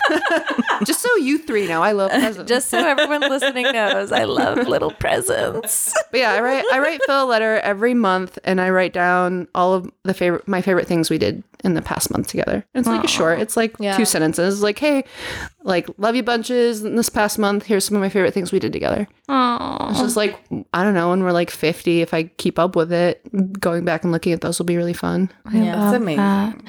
[0.85, 2.49] just so you three know, I love presents.
[2.49, 5.95] Just so everyone listening knows, I love little presents.
[6.11, 9.49] But yeah, I write I write Phil a letter every month, and I write down
[9.55, 12.65] all of the favorite my favorite things we did in the past month together.
[12.75, 13.41] And it's like a short.
[13.41, 13.97] It's like Yeah.
[13.97, 14.63] two sentences.
[14.63, 15.05] Like, hey,
[15.65, 16.85] like love you bunches.
[16.85, 19.09] In this past month, here's some of my favorite things we did together.
[19.29, 20.39] It's just like
[20.73, 21.11] I don't know.
[21.11, 23.21] When we're like fifty, if I keep up with it,
[23.61, 25.31] going back and looking at those will be really fun.
[25.77, 26.63] That's amazing.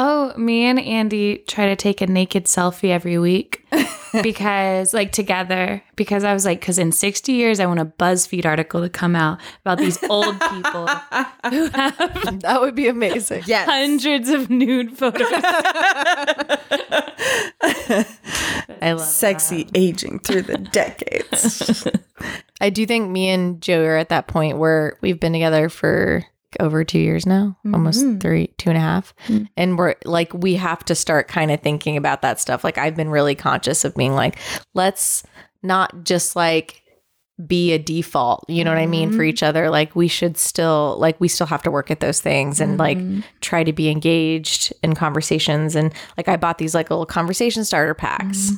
[0.00, 3.66] Oh, me and Andy try to take a naked selfie every week
[4.22, 5.82] because, like, together.
[5.96, 9.16] Because I was like, because in 60 years, I want a BuzzFeed article to come
[9.16, 10.86] out about these old people
[11.50, 13.42] who have That would be amazing.
[13.46, 13.68] Yes.
[13.68, 15.26] hundreds of nude photos.
[17.60, 21.88] I love Sexy aging through the decades.
[22.60, 26.24] I do think me and Joe are at that point where we've been together for
[26.60, 28.18] over two years now, almost mm-hmm.
[28.18, 29.14] three, two and a half.
[29.26, 29.48] Mm.
[29.56, 32.64] And we're like, we have to start kind of thinking about that stuff.
[32.64, 34.38] Like, I've been really conscious of being like,
[34.74, 35.22] let's
[35.62, 36.82] not just like
[37.46, 39.24] be a default, you know what I mean, for mm-hmm.
[39.24, 39.70] each other.
[39.70, 42.98] Like, we should still, like, we still have to work at those things and like
[42.98, 43.20] mm-hmm.
[43.40, 45.76] try to be engaged in conversations.
[45.76, 48.52] And like, I bought these like little conversation starter packs.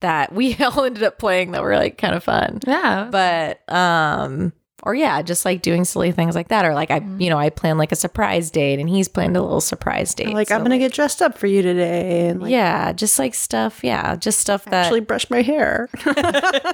[0.00, 3.08] That we all ended up playing that were like kind of fun yeah.
[3.08, 4.52] but um
[4.84, 7.48] or yeah just like doing silly things like that or like i you know i
[7.50, 10.62] plan like a surprise date and he's planned a little surprise date Like So, I'm
[10.62, 14.38] gonna get dressed up for you today, and like yeah just like stuff yeah just
[14.40, 15.88] stuff that actually brush my hair.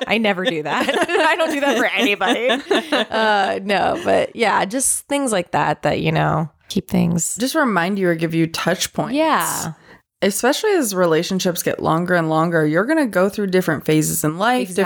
[0.07, 0.89] i never do that
[1.29, 2.49] i don't do that for anybody
[3.11, 7.99] uh no but yeah just things like that that you know keep things Just remind
[7.99, 9.15] you or give you touch points.
[9.15, 9.73] yeah
[10.21, 14.37] especially as relationships get longer and longer, you're going to go through different phases in
[14.37, 14.83] life, Exactly.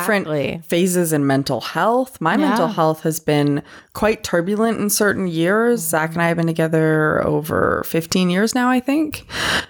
[0.46, 2.20] different phases in mental health.
[2.20, 3.62] My mental health has been
[3.94, 5.80] quite turbulent in certain years.
[5.80, 9.26] Zach and I have been together over 15 years now, I think.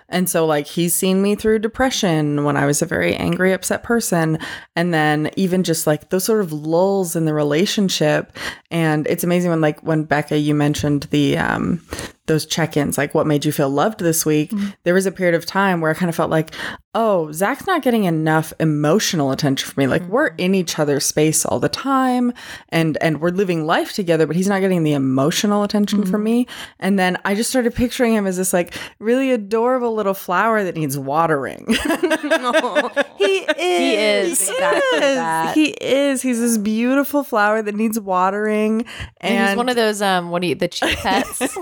[0.09, 3.83] And so, like, he's seen me through depression when I was a very angry, upset
[3.85, 4.39] person.
[4.75, 8.37] And then, even just like those sort of lulls in the relationship.
[8.71, 11.81] And it's amazing when, like, when Becca, you mentioned the, um,
[12.27, 14.69] those check-ins like what made you feel loved this week mm-hmm.
[14.85, 16.55] there was a period of time where i kind of felt like
[16.95, 19.87] oh zach's not getting enough emotional attention from me.
[19.87, 20.41] Like we're mm-hmm.
[20.41, 22.33] in each other's space all the time
[22.69, 26.25] and and we're living life together but he's not getting the emotional attention from mm-hmm.
[26.25, 26.47] me.
[26.79, 30.77] And then i just started picturing him as this like really adorable little flower that
[30.77, 31.67] needs watering.
[33.19, 33.57] He is.
[33.57, 34.51] He is.
[34.51, 35.55] Exactly that.
[35.55, 36.23] he is.
[36.23, 38.85] He's this beautiful flower that needs watering
[39.21, 41.39] and, and he's one of those um what do you the chia pets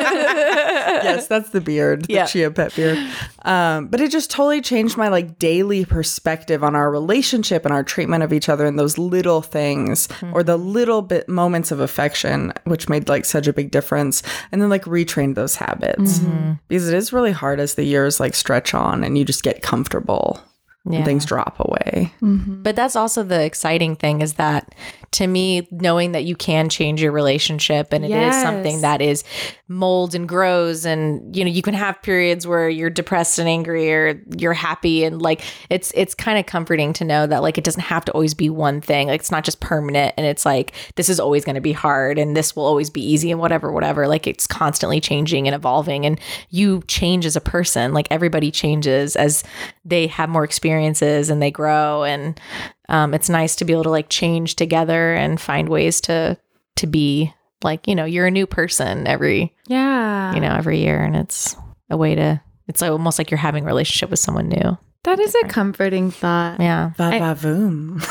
[1.02, 2.26] yes, that's the beard, the Yeah.
[2.26, 2.98] chia pet beard.
[3.42, 7.82] Um, but it just totally changed my like daily perspective on our relationship and our
[7.82, 12.52] treatment of each other and those little things or the little bit moments of affection,
[12.64, 14.22] which made like such a big difference.
[14.52, 16.20] And then like retrained those habits
[16.68, 19.62] because it is really hard as the years like stretch on and you just get
[19.62, 20.40] comfortable
[20.88, 20.96] Yeah.
[20.98, 22.12] and things drop away.
[22.22, 22.62] Mm-hmm.
[22.62, 24.74] But that's also the exciting thing is that
[25.10, 28.42] to me, knowing that you can change your relationship and it is Yes.
[28.42, 29.24] something that is
[29.68, 33.90] molds and grows and you know, you can have periods where you're depressed and angry
[33.92, 37.64] or you're happy and like it's it's kind of comforting to know that like it
[37.64, 39.08] doesn't have to always be one thing.
[39.08, 42.18] Like it's not just permanent and it's like this is always going to be hard
[42.18, 44.06] and this will always be easy and whatever, whatever.
[44.08, 46.20] Like it's constantly changing and evolving and
[46.50, 47.92] you change as a person.
[47.94, 49.42] Like everybody changes as
[49.84, 50.44] they have more
[50.78, 52.40] experiences and they grow and
[52.88, 56.36] um, it's nice to be able to like change together and find ways to
[56.76, 60.34] to be like you know you're a new person every Yeah.
[60.34, 61.56] you know every year and it's
[61.90, 65.34] a way to it's almost like you're having a relationship with someone new That is
[65.42, 66.58] a comforting thought.
[66.60, 66.90] Yeah.
[66.96, 68.02] Va va voom.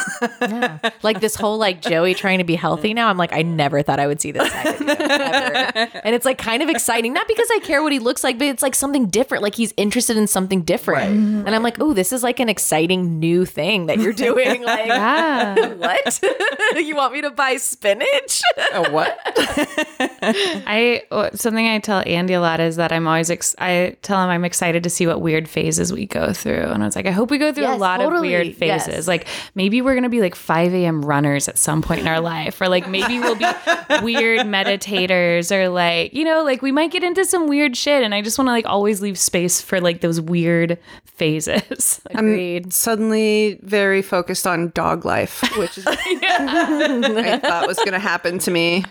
[1.04, 3.10] like this whole like Joey trying to be healthy now.
[3.10, 6.00] I'm like, I never thought I would see this side of ever.
[6.06, 8.48] And it's like kind of exciting, not because I care what he looks like, but
[8.48, 9.44] it's like something different.
[9.44, 11.12] Like he's interested in something different.
[11.46, 14.62] And I'm like, oh, this is like an exciting new thing that you're doing.
[14.68, 15.74] Like, Yeah.
[15.74, 16.20] what?
[16.78, 18.42] you want me to buy spinach?
[18.74, 19.20] Oh, what?
[19.28, 21.04] I
[21.36, 24.46] something I tell Andy a lot is that I'm always ex- I tell him I'm
[24.46, 27.32] excited to see what weird phases we go through, and I was like, I hope
[27.32, 28.88] we go through a Yes, lot of weird phases.
[28.88, 29.08] Yes.
[29.08, 31.04] Like maybe we're gonna be like 5 a.m.
[31.04, 33.46] runners at some point in our life, or like maybe we'll be
[34.04, 38.14] weird meditators, or like you know, like we might get into some weird shit, and
[38.14, 42.00] I just want to like always leave space for like those weird phases.
[42.12, 42.72] Agreed.
[42.72, 48.52] Suddenly very focused on dog life, which is I thought was going to happen to
[48.52, 48.84] me.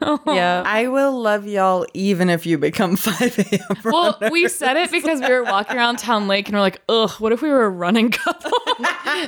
[0.00, 0.18] Oh.
[0.26, 0.62] yeah.
[0.64, 3.76] I will love y'all even if you become 5 a.m.
[3.84, 7.10] well, we said it because we were walking around Town Lake, and we're like, ugh,
[7.20, 8.50] what if we were a running couple?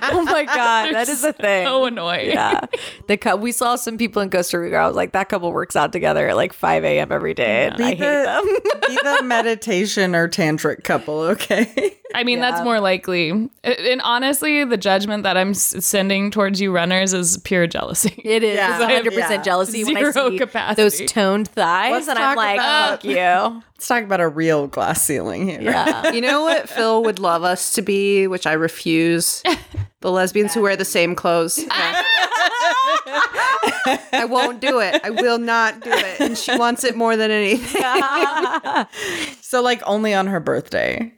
[0.02, 0.94] Oh my God.
[0.94, 1.66] That is a thing.
[1.66, 2.28] so annoying.
[2.30, 2.60] Yeah.
[3.08, 4.76] The cou- we saw some people in Costa Rica.
[4.76, 7.10] I was like, that couple works out together at like 5 a.m.
[7.10, 7.66] every day.
[7.66, 8.44] And I hate them.
[8.88, 11.96] Be the meditation or tantric couple, okay?
[12.14, 13.30] I mean, that's more likely.
[13.64, 18.14] And honestly, the judgment that I'm sending towards you runners is pure jealousy.
[18.24, 18.78] It is Yeah.
[18.78, 19.42] 100% Yeah.
[19.42, 20.82] jealousy when I Zero see capacity.
[20.82, 21.92] those toned thighs.
[21.92, 23.62] Let's and I'm like, about- fuck you.
[23.80, 25.62] Let's talk about a real glass ceiling here.
[25.62, 26.10] Yeah.
[26.12, 29.42] You know what Phil would love us to be, which I refuse?
[30.02, 31.58] The lesbians who wear the same clothes.
[33.86, 33.98] Yeah.
[34.12, 35.00] I won't do it.
[35.02, 36.20] I will not do it.
[36.20, 37.82] And she wants it more than anything.
[39.40, 41.12] So, like, only on her birthday.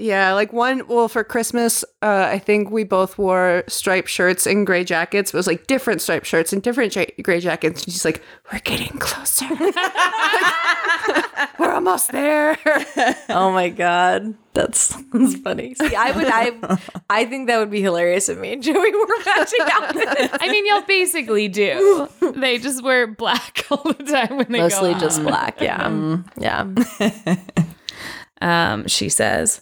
[0.00, 4.66] Yeah, like one, well, for Christmas, uh, I think we both wore striped shirts and
[4.66, 5.34] gray jackets.
[5.34, 7.84] It was like different striped shirts and different ja- gray jackets.
[7.84, 9.44] And she's like, we're getting closer.
[11.58, 12.56] we're almost there.
[13.28, 14.32] oh my God.
[14.54, 15.74] That's, that's funny.
[15.78, 16.78] See, I would, I,
[17.10, 20.38] I think that would be hilarious if me and Joey were matching outfits.
[20.40, 22.08] I mean, y'all basically do.
[22.36, 25.00] They just wear black all the time when they Mostly go out.
[25.02, 25.60] just black.
[25.60, 26.16] Yeah.
[26.38, 26.72] Yeah.
[28.40, 29.60] Um, she says.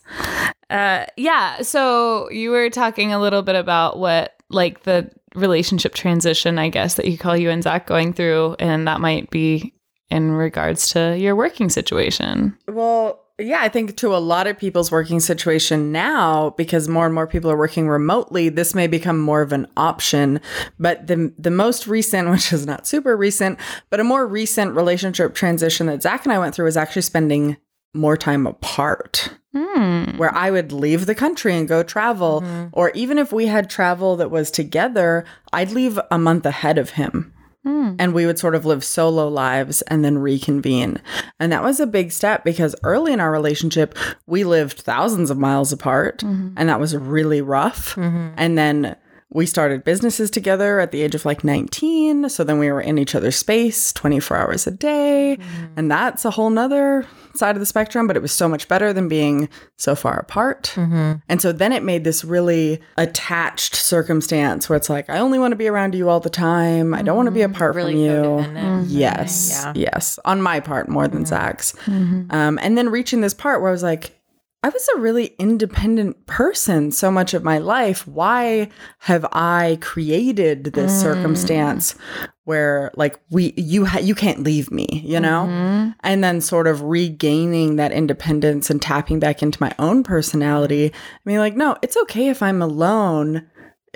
[0.71, 1.63] Uh, yeah.
[1.63, 6.95] So you were talking a little bit about what, like, the relationship transition, I guess,
[6.95, 9.75] that you call you and Zach going through, and that might be
[10.11, 12.57] in regards to your working situation.
[12.67, 17.15] Well, yeah, I think to a lot of people's working situation now, because more and
[17.15, 20.41] more people are working remotely, this may become more of an option.
[20.79, 23.59] But the the most recent, which is not super recent,
[23.91, 27.57] but a more recent relationship transition that Zach and I went through was actually spending
[27.95, 29.31] more time apart.
[29.57, 30.17] Hmm.
[30.19, 32.69] Where I would leave the country and go travel, mm-hmm.
[32.73, 36.91] or even if we had travel that was together, I'd leave a month ahead of
[36.91, 37.33] him
[37.69, 37.95] hmm.
[37.99, 41.01] and we would sort of live solo lives and then reconvene.
[41.39, 45.39] And that was a big step because early in our relationship, we lived thousands of
[45.39, 46.55] miles apart, mm-hmm.
[46.57, 47.95] and that was really rough.
[47.95, 48.35] Mm-hmm.
[48.37, 48.97] And then
[49.31, 52.31] we started businesses together at the age of like 19.
[52.31, 55.37] So then we were in each other's space 24 hours a day.
[55.39, 55.67] Mm-hmm.
[55.77, 58.93] And that's a whole nother side of the spectrum, but it was so much better
[58.95, 60.73] than being so far apart.
[60.75, 61.15] Mm-hmm.
[61.29, 65.53] And so then it made this really attached circumstance where it's like, I only want
[65.53, 66.95] to be around you all the time.
[66.95, 67.55] I don't want to be mm-hmm.
[67.55, 68.11] apart Really from you.
[68.11, 68.85] codependent.
[68.89, 69.51] Yes.
[69.53, 69.73] Yeah.
[69.77, 70.19] Yes.
[70.25, 71.75] On my part, more than Zach's.
[71.87, 74.18] Um, and then reaching this part where I was like,
[74.61, 78.09] I was a really independent person so much of my life.
[78.09, 81.01] Why have I created this mm.
[81.01, 81.95] circumstance
[82.43, 85.47] where like we you ha- you can't leave me, you know?
[85.49, 85.91] Mm-hmm.
[86.01, 90.87] And then sort of regaining that independence and tapping back into my own personality.
[90.93, 93.49] I mean like no, it's okay if I'm alone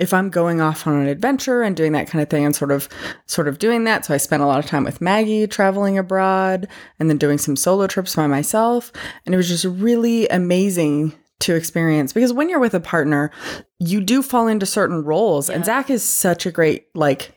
[0.03, 2.71] if I'm going off on an adventure and doing that kind of thing and sort
[2.71, 2.87] of
[3.25, 4.05] sort of doing that.
[4.05, 6.67] So I spent a lot of time with Maggie traveling abroad
[6.99, 8.91] and then doing some solo trips by myself.
[9.25, 13.31] And it was just really amazing to experience because when you're with a partner,
[13.79, 15.49] you do fall into certain roles.
[15.49, 17.33] And Zach is such a great like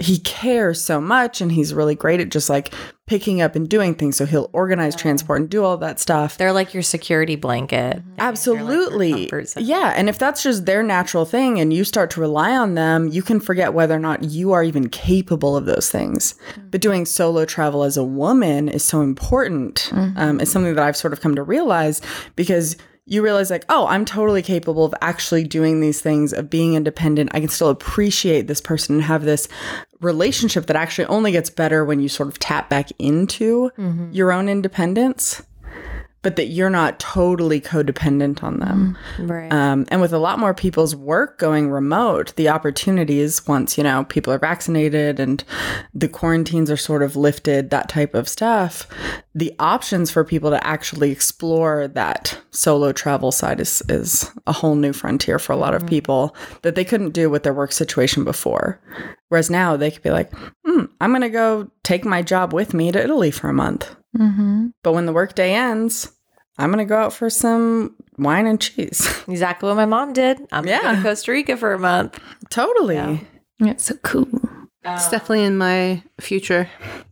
[0.00, 2.72] he cares so much and he's really great at just like
[3.06, 4.16] picking up and doing things.
[4.16, 6.36] So he'll organize transport and do all that stuff.
[6.36, 7.96] They're like your security blanket.
[7.96, 8.14] Mm-hmm.
[8.18, 9.22] Absolutely.
[9.22, 9.64] comfort zone.
[9.64, 9.94] yeah.
[9.96, 13.22] And if that's just their natural thing and you start to rely on them, you
[13.22, 16.34] can forget whether or not you are even capable of those things.
[16.52, 16.68] Mm-hmm.
[16.68, 19.90] But doing solo travel as a woman is so important.
[19.92, 20.18] Mm-hmm.
[20.18, 22.00] Um, it's something that I've sort of come to realize
[22.36, 22.76] because
[23.08, 27.30] you realize, like, oh, I'm totally capable of actually doing these things, of being independent.
[27.32, 29.48] I can still appreciate this person and have this
[30.00, 33.70] relationship that actually only gets better when you sort of tap back into
[34.12, 35.42] your own independence.
[36.22, 38.98] but that you're not totally codependent on them.
[39.20, 39.52] Right.
[39.52, 44.04] Um, and with a lot more people's work going remote, the opportunities once you know
[44.04, 45.44] people are vaccinated and
[45.94, 48.88] the quarantines are sort of lifted, that type of stuff,
[49.38, 54.74] the options for people to actually explore that solo travel side is is a whole
[54.74, 58.24] new frontier for a lot of people that they couldn't do with their work situation
[58.24, 58.80] before.
[59.28, 60.32] Whereas now they could be like,
[60.66, 63.94] hmm, I'm going to go take my job with me to Italy for a month.
[64.16, 64.68] Mm-hmm.
[64.82, 66.10] But when the workday ends,
[66.56, 69.06] I'm going to go out for some wine and cheese.
[69.28, 70.40] exactly what my mom did.
[70.50, 70.82] I'm yeah.
[70.82, 72.18] going to Costa Rica for a month.
[72.50, 72.96] totally.
[72.96, 73.18] Yeah.
[73.60, 73.70] Yeah.
[73.72, 74.28] It's so cool.
[74.84, 76.68] It's definitely in my future.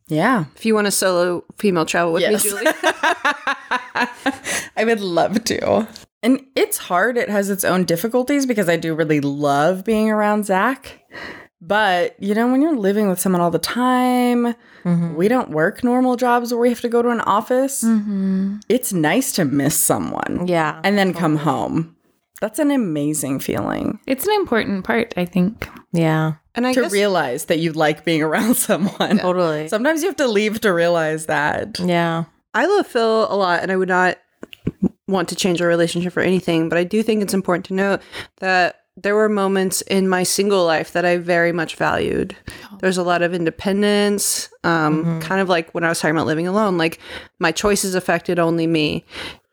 [0.09, 2.45] If you want to solo female travel with Yes.
[2.45, 2.67] me, Julie.
[4.77, 5.89] I would love to.
[6.23, 7.17] And it's hard.
[7.17, 11.01] It has its own difficulties because I do really love being around Zach.
[11.61, 14.55] But, you know, when you're living with someone all the time,
[14.85, 15.15] mm-hmm.
[15.15, 17.83] we don't work normal jobs where we have to go to an office.
[17.83, 18.59] Mm-hmm.
[18.69, 20.81] It's nice to miss someone Yeah.
[20.85, 21.97] and then come home.
[22.41, 25.69] That's an amazing feeling It's an important part, I think.
[25.93, 26.35] yeah.
[26.57, 29.19] And I to guess realize that you like being around someone.
[29.19, 29.69] Totally.
[29.69, 31.79] Sometimes you have to leave to realize that.
[31.79, 32.25] yeah.
[32.55, 34.17] I love Phil a lot, and I would not
[35.07, 36.71] want to change our relationship for anything.
[36.71, 38.01] But I do think it's important to note
[38.39, 42.35] that there were moments in my single life that I very much valued.
[42.81, 46.49] There's a lot of independence, um, kind of like when I was talking about living
[46.49, 46.79] alone.
[46.79, 46.99] Like
[47.39, 49.05] my choices affected only me,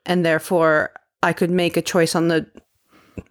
[0.05, 2.47] and therefore I could make a choice on the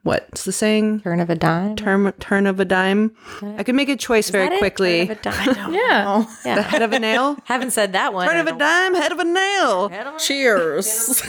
[0.02, 1.00] what's the saying?
[1.00, 1.76] Turn of a dime.
[1.76, 3.14] Turn turn of a dime.
[3.56, 4.58] I could make a choice Is very that it?
[4.58, 5.06] quickly.
[5.06, 5.72] Turn of a dime.
[6.44, 6.54] Yeah.
[6.54, 7.36] The head of a nail.
[7.44, 8.26] Haven't said that one.
[8.28, 10.16] Turn of a dime, head of a nail.
[10.18, 11.22] Cheers.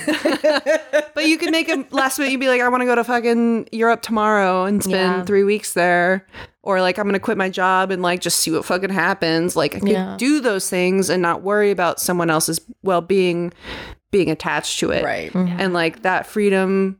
[1.15, 2.31] But you could make a last minute.
[2.31, 5.23] You'd be like, I want to go to fucking Europe tomorrow and spend Yeah.
[5.25, 6.25] three weeks there,
[6.63, 9.55] or like I'm gonna quit my job and like just see what fucking happens.
[9.55, 10.15] Like I could Yeah.
[10.17, 13.53] do those things and not worry about someone else's well being
[14.11, 15.03] being attached to it.
[15.03, 15.33] right.
[15.33, 16.99] And like that freedom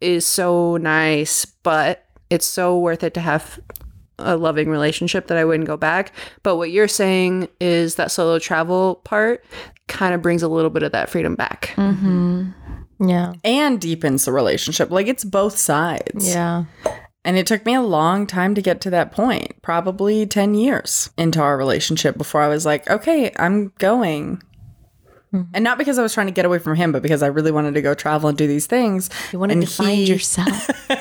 [0.00, 3.58] is so nice, but it's so worth it to have
[4.18, 6.12] a loving relationship that I wouldn't go back.
[6.42, 9.44] But what you're saying is that solo travel part
[9.88, 11.72] kind of brings a little bit of that freedom back.
[11.76, 12.50] Mm-hmm.
[12.98, 13.34] Yeah.
[13.44, 14.90] and deepens the relationship.
[14.90, 16.34] Like it's both sides.
[16.34, 16.64] Yeah.
[17.26, 21.10] And it took me a long time to get to that point, probably 10 years
[21.18, 24.42] into our relationship before I was like, okay, I'm going.
[25.36, 25.50] Mm-hmm.
[25.54, 27.52] And not because I was trying to get away from him, but because I really
[27.52, 29.10] wanted to go travel and do these things.
[29.32, 30.70] You wanted And to find yourself.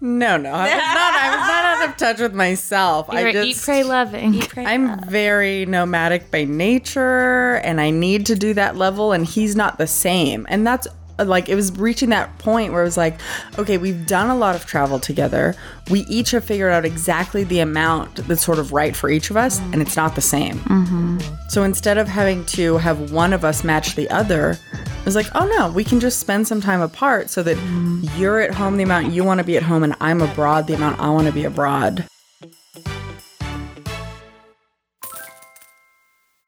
[0.00, 0.52] No, no.
[0.52, 3.08] I was not I was not out of touch with myself.
[3.10, 4.42] You're I eat, just pray, loving.
[4.56, 9.78] I'm very nomadic by nature and I need to do that level and he's not
[9.78, 10.46] the same.
[10.48, 10.86] And that's
[11.18, 13.18] like it was reaching that point where it was like,
[13.58, 15.54] okay, we've done a lot of travel together.
[15.90, 19.36] We each have figured out exactly the amount that's sort of right for each of
[19.36, 20.58] us, and it's not the same.
[20.58, 21.18] Mm-hmm.
[21.48, 25.28] So instead of having to have one of us match the other, it was like,
[25.34, 28.04] oh no, we can just spend some time apart so that mm-hmm.
[28.20, 30.74] you're at home the amount you want to be at home, and I'm abroad the
[30.74, 32.06] amount I want to be abroad.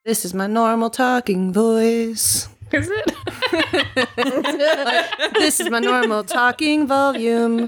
[0.04, 2.48] This is my normal talking voice.
[2.72, 3.14] Is it?
[5.34, 7.66] This is my normal talking volume.